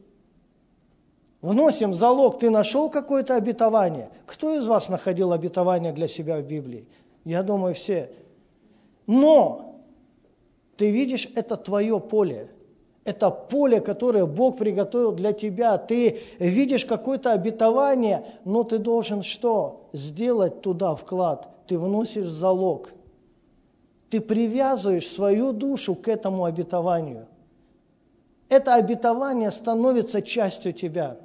Вносим 1.43 1.93
залог. 1.93 2.39
Ты 2.39 2.51
нашел 2.51 2.89
какое-то 2.89 3.35
обетование? 3.35 4.11
Кто 4.27 4.55
из 4.55 4.65
вас 4.69 4.89
находил 4.89 5.33
обетование 5.33 5.93
для 5.93 6.07
себя 6.07 6.37
в 6.37 6.45
Библии? 6.45 6.87
Я 7.25 7.43
думаю, 7.43 7.75
все. 7.75 8.13
Но 9.09 9.81
ты 10.77 10.93
видишь, 10.93 11.29
это 11.35 11.57
твое 11.57 11.99
поле. 11.99 12.49
Это 13.03 13.29
поле, 13.31 13.81
которое 13.81 14.25
Бог 14.25 14.59
приготовил 14.59 15.11
для 15.11 15.33
тебя. 15.33 15.77
Ты 15.79 16.21
видишь 16.39 16.85
какое-то 16.85 17.33
обетование, 17.33 18.25
но 18.45 18.63
ты 18.63 18.79
должен 18.79 19.25
что? 19.25 19.89
Сделать 19.93 20.63
туда 20.63 20.95
вклад. 20.95 21.49
Ты 21.67 21.77
вносишь 21.77 22.29
залог– 22.29 22.91
ты 24.11 24.21
привязываешь 24.21 25.09
свою 25.09 25.53
душу 25.53 25.95
к 25.95 26.09
этому 26.09 26.45
обетованию. 26.45 27.27
Это 28.49 28.75
обетование 28.75 29.53
становится 29.53 30.21
частью 30.21 30.73
тебя. 30.73 31.17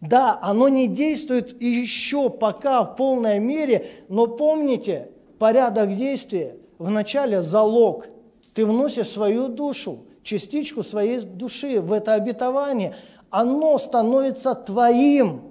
Да, 0.00 0.38
оно 0.40 0.68
не 0.68 0.88
действует 0.88 1.60
еще 1.60 2.30
пока 2.30 2.82
в 2.84 2.96
полной 2.96 3.38
мере, 3.38 3.86
но 4.08 4.26
помните, 4.26 5.10
порядок 5.38 5.94
действия 5.94 6.56
вначале 6.78 7.42
залог. 7.42 8.06
Ты 8.54 8.64
вносишь 8.64 9.10
свою 9.10 9.48
душу, 9.48 9.98
частичку 10.22 10.82
своей 10.82 11.20
души 11.20 11.80
в 11.80 11.92
это 11.92 12.14
обетование. 12.14 12.96
Оно 13.28 13.76
становится 13.78 14.54
твоим 14.54 15.42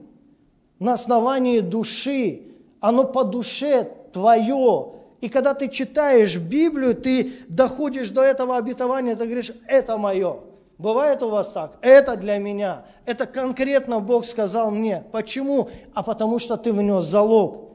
на 0.79 0.93
основании 0.93 1.59
души. 1.59 2.41
Оно 2.79 3.03
по 3.05 3.23
душе 3.23 3.91
твое. 4.11 4.98
И 5.21 5.29
когда 5.29 5.53
ты 5.53 5.67
читаешь 5.67 6.37
Библию, 6.37 6.95
ты 6.95 7.39
доходишь 7.49 8.09
до 8.09 8.21
этого 8.21 8.57
обетования, 8.57 9.15
ты 9.15 9.25
говоришь, 9.25 9.51
это 9.67 9.97
мое. 9.97 10.39
Бывает 10.77 11.21
у 11.23 11.29
вас 11.29 11.49
так? 11.49 11.77
Это 11.81 12.15
для 12.15 12.37
меня. 12.37 12.85
Это 13.05 13.25
конкретно 13.25 13.99
Бог 13.99 14.25
сказал 14.25 14.71
мне. 14.71 15.03
Почему? 15.11 15.69
А 15.93 16.03
потому 16.03 16.39
что 16.39 16.55
ты 16.55 16.71
внес 16.71 17.03
залог. 17.03 17.69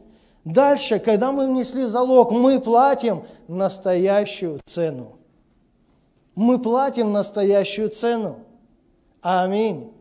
Дальше, 0.44 0.98
когда 0.98 1.30
мы 1.30 1.46
внесли 1.46 1.84
залог, 1.84 2.32
мы 2.32 2.60
платим 2.60 3.24
настоящую 3.46 4.60
цену. 4.64 5.18
Мы 6.34 6.58
платим 6.58 7.12
настоящую 7.12 7.90
цену. 7.90 8.40
Аминь. 9.20 9.92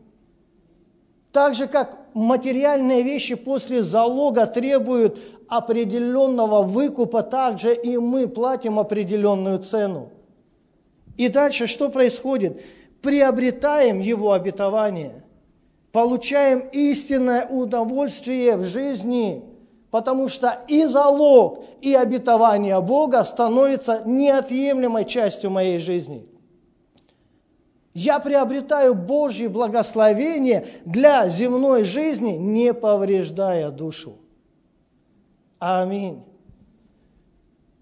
Так 1.30 1.54
же, 1.54 1.66
как 1.66 1.98
материальные 2.14 3.02
вещи 3.02 3.34
после 3.34 3.82
залога 3.82 4.46
требуют 4.46 5.18
определенного 5.48 6.62
выкупа, 6.62 7.22
также 7.22 7.74
и 7.74 7.96
мы 7.98 8.28
платим 8.28 8.78
определенную 8.78 9.58
цену. 9.60 10.10
И 11.16 11.28
дальше 11.28 11.66
что 11.66 11.88
происходит? 11.90 12.60
Приобретаем 13.02 14.00
его 14.00 14.32
обетование, 14.32 15.24
получаем 15.92 16.60
истинное 16.72 17.46
удовольствие 17.46 18.56
в 18.56 18.64
жизни, 18.64 19.44
потому 19.90 20.28
что 20.28 20.58
и 20.66 20.84
залог, 20.86 21.64
и 21.80 21.94
обетование 21.94 22.80
Бога 22.80 23.22
становятся 23.22 24.02
неотъемлемой 24.04 25.04
частью 25.04 25.50
моей 25.50 25.78
жизни. 25.78 26.26
Я 27.92 28.18
приобретаю 28.18 28.94
Божье 28.96 29.48
благословение 29.48 30.66
для 30.84 31.28
земной 31.28 31.84
жизни, 31.84 32.32
не 32.32 32.74
повреждая 32.74 33.70
душу. 33.70 34.16
Аминь. 35.66 36.22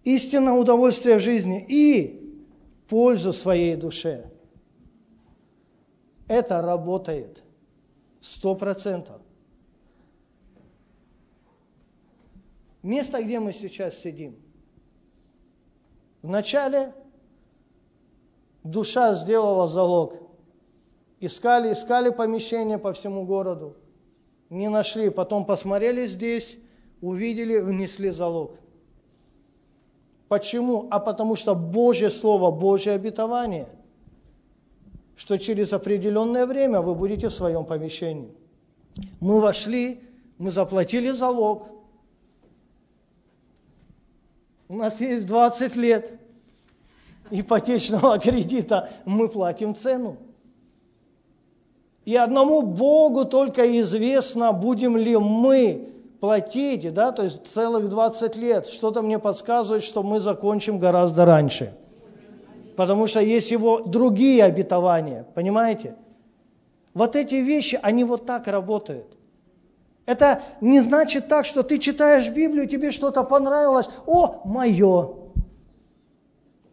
Истинное 0.05 0.53
удовольствие 0.53 1.19
жизни 1.19 1.67
и 1.69 2.47
пользу 2.89 3.33
своей 3.33 3.75
душе. 3.75 4.31
Это 6.29 6.63
работает 6.63 7.43
сто 8.21 8.55
процентов. 8.55 9.21
Место, 12.85 13.21
где 13.21 13.41
мы 13.41 13.53
сейчас 13.53 13.99
сидим. 13.99 14.37
Вначале 16.23 16.95
душа 18.63 19.13
сделала 19.15 19.67
залог. 19.67 20.15
Искали, 21.19 21.73
искали 21.73 22.11
помещение 22.11 22.79
по 22.79 22.93
всему 22.93 23.27
городу. 23.27 23.77
Не 24.51 24.69
нашли. 24.71 25.11
Потом 25.11 25.45
посмотрели 25.45 26.07
здесь 26.07 26.57
увидели, 27.03 27.59
внесли 27.59 28.11
залог. 28.11 28.53
Почему? 30.29 30.87
А 30.91 30.99
потому 30.99 31.37
что 31.37 31.55
Божье 31.55 32.09
Слово, 32.09 32.51
Божье 32.51 32.93
обетование, 32.93 33.69
что 35.15 35.39
через 35.39 35.75
определенное 35.75 36.47
время 36.47 36.81
вы 36.81 36.95
будете 36.95 37.29
в 37.29 37.35
своем 37.35 37.67
помещении. 37.67 38.31
Мы 39.21 39.41
вошли, 39.41 40.01
мы 40.39 40.51
заплатили 40.51 41.11
залог. 41.11 41.69
У 44.69 44.77
нас 44.77 44.99
есть 45.01 45.27
20 45.27 45.77
лет 45.77 46.19
ипотечного 47.31 48.19
кредита, 48.21 48.89
мы 49.05 49.29
платим 49.29 49.75
цену. 49.75 50.17
И 52.05 52.17
одному 52.17 52.63
Богу 52.63 53.25
только 53.25 53.81
известно, 53.81 54.53
будем 54.53 54.97
ли 54.97 55.17
мы 55.17 55.92
платить, 56.23 56.95
да, 56.95 57.11
то 57.11 57.25
есть 57.25 57.49
целых 57.53 57.89
20 57.89 58.37
лет. 58.37 58.69
Что-то 58.69 59.03
мне 59.03 59.19
подсказывает, 59.19 59.83
что 59.83 60.05
мы 60.05 60.21
закончим 60.21 60.79
гораздо 60.79 61.25
раньше. 61.25 61.75
Потому 62.77 63.09
что 63.09 63.19
есть 63.19 63.51
его 63.51 63.81
другие 63.81 64.45
обетования, 64.45 65.27
понимаете? 65.35 65.97
Вот 66.95 67.17
эти 67.17 67.35
вещи, 67.35 67.77
они 67.83 68.05
вот 68.05 68.25
так 68.25 68.47
работают. 68.47 69.07
Это 70.07 70.43
не 70.61 70.79
значит 70.79 71.27
так, 71.27 71.45
что 71.45 71.65
ты 71.65 71.79
читаешь 71.79 72.29
Библию, 72.29 72.69
тебе 72.69 72.93
что-то 72.93 73.25
понравилось, 73.25 73.89
о, 74.07 74.43
мое. 74.45 75.11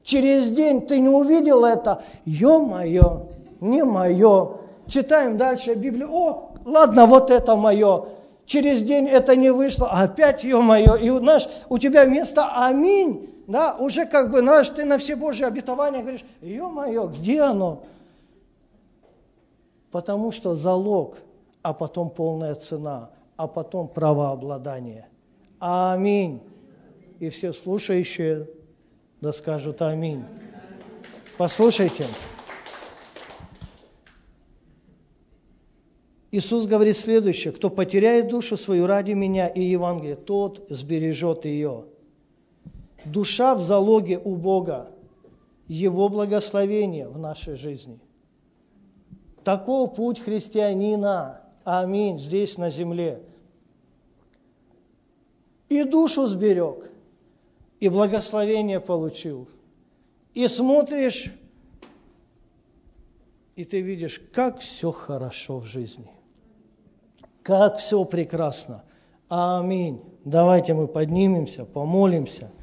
Через 0.04 0.52
день 0.52 0.86
ты 0.86 1.00
не 1.00 1.10
увидел 1.10 1.66
это, 1.66 2.04
ё-моё, 2.24 3.30
не 3.62 3.84
мое. 3.84 4.58
Читаем 4.86 5.39
дальше 5.39 5.74
Библию, 5.74 6.14
о, 6.14 6.52
ладно, 6.66 7.08
вот 7.08 7.32
это 7.32 7.56
мое. 7.56 8.18
Через 8.50 8.82
день 8.82 9.08
это 9.08 9.36
не 9.36 9.52
вышло, 9.52 9.88
а 9.91 10.06
опять 10.06 10.43
ё-моё. 10.43 10.95
И 10.95 11.16
знаешь, 11.20 11.47
у 11.70 11.78
тебя 11.78 12.06
вместо 12.06 12.66
аминь, 12.66 13.30
да, 13.45 13.76
уже 13.76 14.08
как 14.08 14.32
бы, 14.32 14.39
знаешь, 14.39 14.68
ты 14.70 14.86
на 14.86 14.97
все 14.97 15.16
Божьи 15.16 15.43
обетования 15.43 16.02
говоришь, 16.02 16.26
ё-моё, 16.41 17.06
где 17.10 17.41
оно? 17.41 17.84
Потому 19.91 20.32
что 20.32 20.56
залог, 20.56 21.18
а 21.62 21.76
потом 21.76 22.10
полная 22.10 22.56
цена, 22.56 23.12
а 23.38 23.47
потом 23.47 23.88
правообладание. 23.88 25.06
Аминь. 25.60 26.41
И 27.20 27.30
все 27.30 27.54
слушающие 27.54 28.47
да 29.22 29.32
скажут 29.32 29.84
аминь. 29.84 30.24
Послушайте. 31.38 32.08
Иисус 36.32 36.67
говорит 36.67 36.97
следующее. 36.97 37.51
Кто 37.53 37.69
потеряет 37.69 38.30
душу 38.30 38.55
свою 38.55 38.86
ради 38.86 39.13
меня 39.13 39.47
и 39.47 39.61
Евангелия, 39.61 40.15
тот 40.15 40.65
сбережет 40.69 41.45
ее. 41.45 41.86
Душа 43.05 43.55
в 43.55 43.63
залоге 43.63 44.19
у 44.23 44.36
Бога, 44.36 44.91
Его 45.67 46.09
благословение 46.09 47.07
в 47.07 47.17
нашей 47.17 47.55
жизни. 47.55 47.99
Таков 49.43 49.95
путь 49.95 50.19
христианина. 50.19 51.41
Аминь. 51.63 52.19
Здесь 52.19 52.57
на 52.57 52.69
земле. 52.69 53.23
И 55.69 55.84
душу 55.84 56.27
сберег, 56.27 56.91
и 57.80 57.89
благословение 57.89 58.80
получил. 58.80 59.47
И 60.34 60.47
смотришь, 60.47 61.32
и 63.55 63.63
ты 63.65 63.82
видишь, 63.82 64.21
как 64.32 64.59
все 64.59 64.91
хорошо 64.91 65.59
в 65.59 65.65
жизни. 65.65 66.09
Как 67.50 67.80
все 67.80 68.06
прекрасно. 68.06 68.84
Аминь. 69.28 70.04
Давайте 70.24 70.76
мы 70.76 70.88
поднимемся, 70.88 71.66
помолимся– 71.66 72.52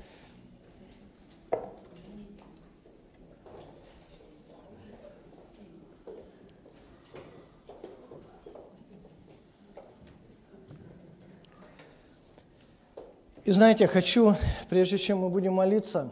И 13.45 13.53
знаете, 13.53 13.87
хочу, 13.87 14.35
прежде 14.69 14.99
чем 14.99 15.19
мы 15.19 15.29
будем 15.29 15.55
молиться, 15.55 16.11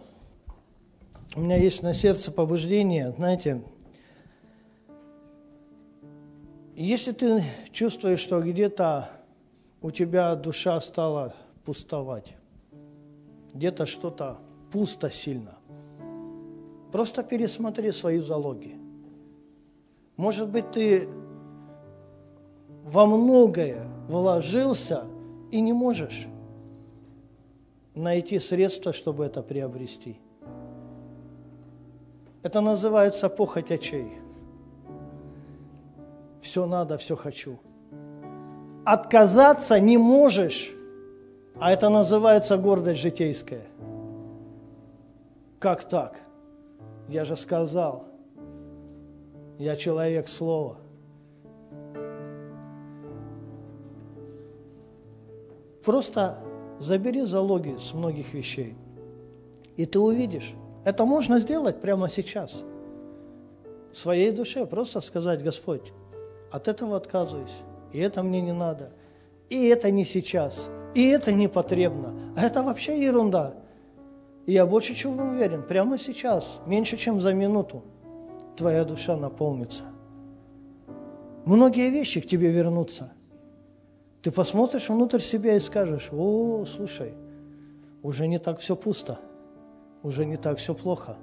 у 1.35 1.41
меня 1.41 1.57
есть 1.57 1.83
на 1.83 1.93
сердце 1.93 2.31
побуждение, 2.31 3.11
знаете, 3.11 3.61
если 6.83 7.13
ты 7.13 7.45
чувствуешь, 7.73 8.21
что 8.21 8.41
где-то 8.41 9.11
у 9.81 9.91
тебя 9.91 10.35
душа 10.35 10.81
стала 10.81 11.35
пустовать, 11.65 12.37
где-то 13.53 13.87
что-то 13.87 14.39
пусто 14.73 15.11
сильно, 15.11 15.57
просто 16.91 17.23
пересмотри 17.23 17.93
свои 17.93 18.19
залоги. 18.19 18.77
Может 20.17 20.49
быть, 20.49 20.71
ты 20.73 21.09
во 22.85 23.07
многое 23.07 23.87
вложился 24.09 25.05
и 25.51 25.61
не 25.61 25.73
можешь 25.73 26.27
найти 27.95 28.39
средства, 28.39 28.93
чтобы 28.93 29.25
это 29.25 29.43
приобрести. 29.43 30.19
Это 32.43 32.61
называется 32.61 33.29
похоть 33.29 33.71
очей. 33.71 34.24
Все 36.45 36.67
надо, 36.67 36.99
все 36.99 37.17
хочу. 37.17 37.59
Отказаться 38.85 39.81
не 39.81 39.97
можешь, 39.97 40.75
а 41.59 41.73
это 41.73 41.89
называется 41.89 42.59
гордость 42.59 43.01
житейская. 43.01 43.65
Как 45.59 45.89
так? 45.89 46.21
Я 47.09 47.25
же 47.25 47.35
сказал, 47.35 48.05
я 49.59 49.75
человек 49.77 50.29
слова. 50.29 50.77
Просто 55.83 56.41
забери 56.79 57.23
залоги 57.23 57.79
с 57.79 57.95
многих 57.95 58.35
вещей. 58.35 58.77
И 59.79 59.87
ты 59.87 59.99
увидишь, 59.99 60.53
это 60.85 61.07
можно 61.07 61.41
сделать 61.41 61.81
прямо 61.81 62.11
сейчас. 62.11 62.65
В 63.95 63.97
своей 63.97 64.31
душе 64.31 64.67
просто 64.67 65.01
сказать, 65.01 65.43
Господь, 65.43 65.95
от 66.55 66.69
этого 66.69 66.97
отказываюсь, 66.97 67.55
и 67.93 67.99
это 67.99 68.23
мне 68.23 68.41
не 68.41 68.53
надо, 68.53 68.93
и 69.51 69.67
это 69.67 69.91
не 69.91 70.05
сейчас, 70.05 70.69
и 70.95 71.09
это 71.09 71.33
не 71.33 71.49
потребно, 71.49 72.15
а 72.37 72.43
это 72.43 72.63
вообще 72.63 73.05
ерунда. 73.05 73.55
И 74.47 74.53
я 74.53 74.67
больше 74.67 74.95
чем 74.95 75.19
уверен, 75.19 75.63
прямо 75.63 75.99
сейчас, 75.99 76.61
меньше 76.67 76.97
чем 76.97 77.21
за 77.21 77.35
минуту, 77.35 77.83
твоя 78.57 78.85
душа 78.85 79.17
наполнится. 79.17 79.85
Многие 81.45 81.91
вещи 81.91 82.21
к 82.21 82.27
тебе 82.27 82.51
вернутся– 82.51 83.13
ты 84.25 84.31
посмотришь 84.31 84.89
внутрь 84.89 85.21
себя 85.21 85.55
и 85.55 85.61
скажешь, 85.61 86.09
о, 86.11 86.65
слушай, 86.65 87.13
уже 88.03 88.27
не 88.27 88.39
так 88.39 88.59
все 88.59 88.75
пусто, 88.75 89.19
уже 90.03 90.25
не 90.25 90.39
так 90.39 90.57
все 90.57 90.75
плохо, 90.75 91.19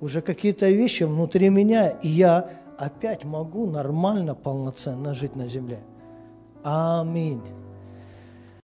уже 0.00 0.22
какие-то 0.22 0.70
вещи 0.70 1.02
внутри 1.02 1.48
меня, 1.48 1.88
и 1.88 2.06
я 2.06 2.48
опять 2.78 3.24
могу 3.24 3.70
нормально, 3.70 4.34
полноценно 4.34 5.14
жить 5.14 5.36
на 5.36 5.48
земле. 5.48 5.80
Аминь. 6.62 7.42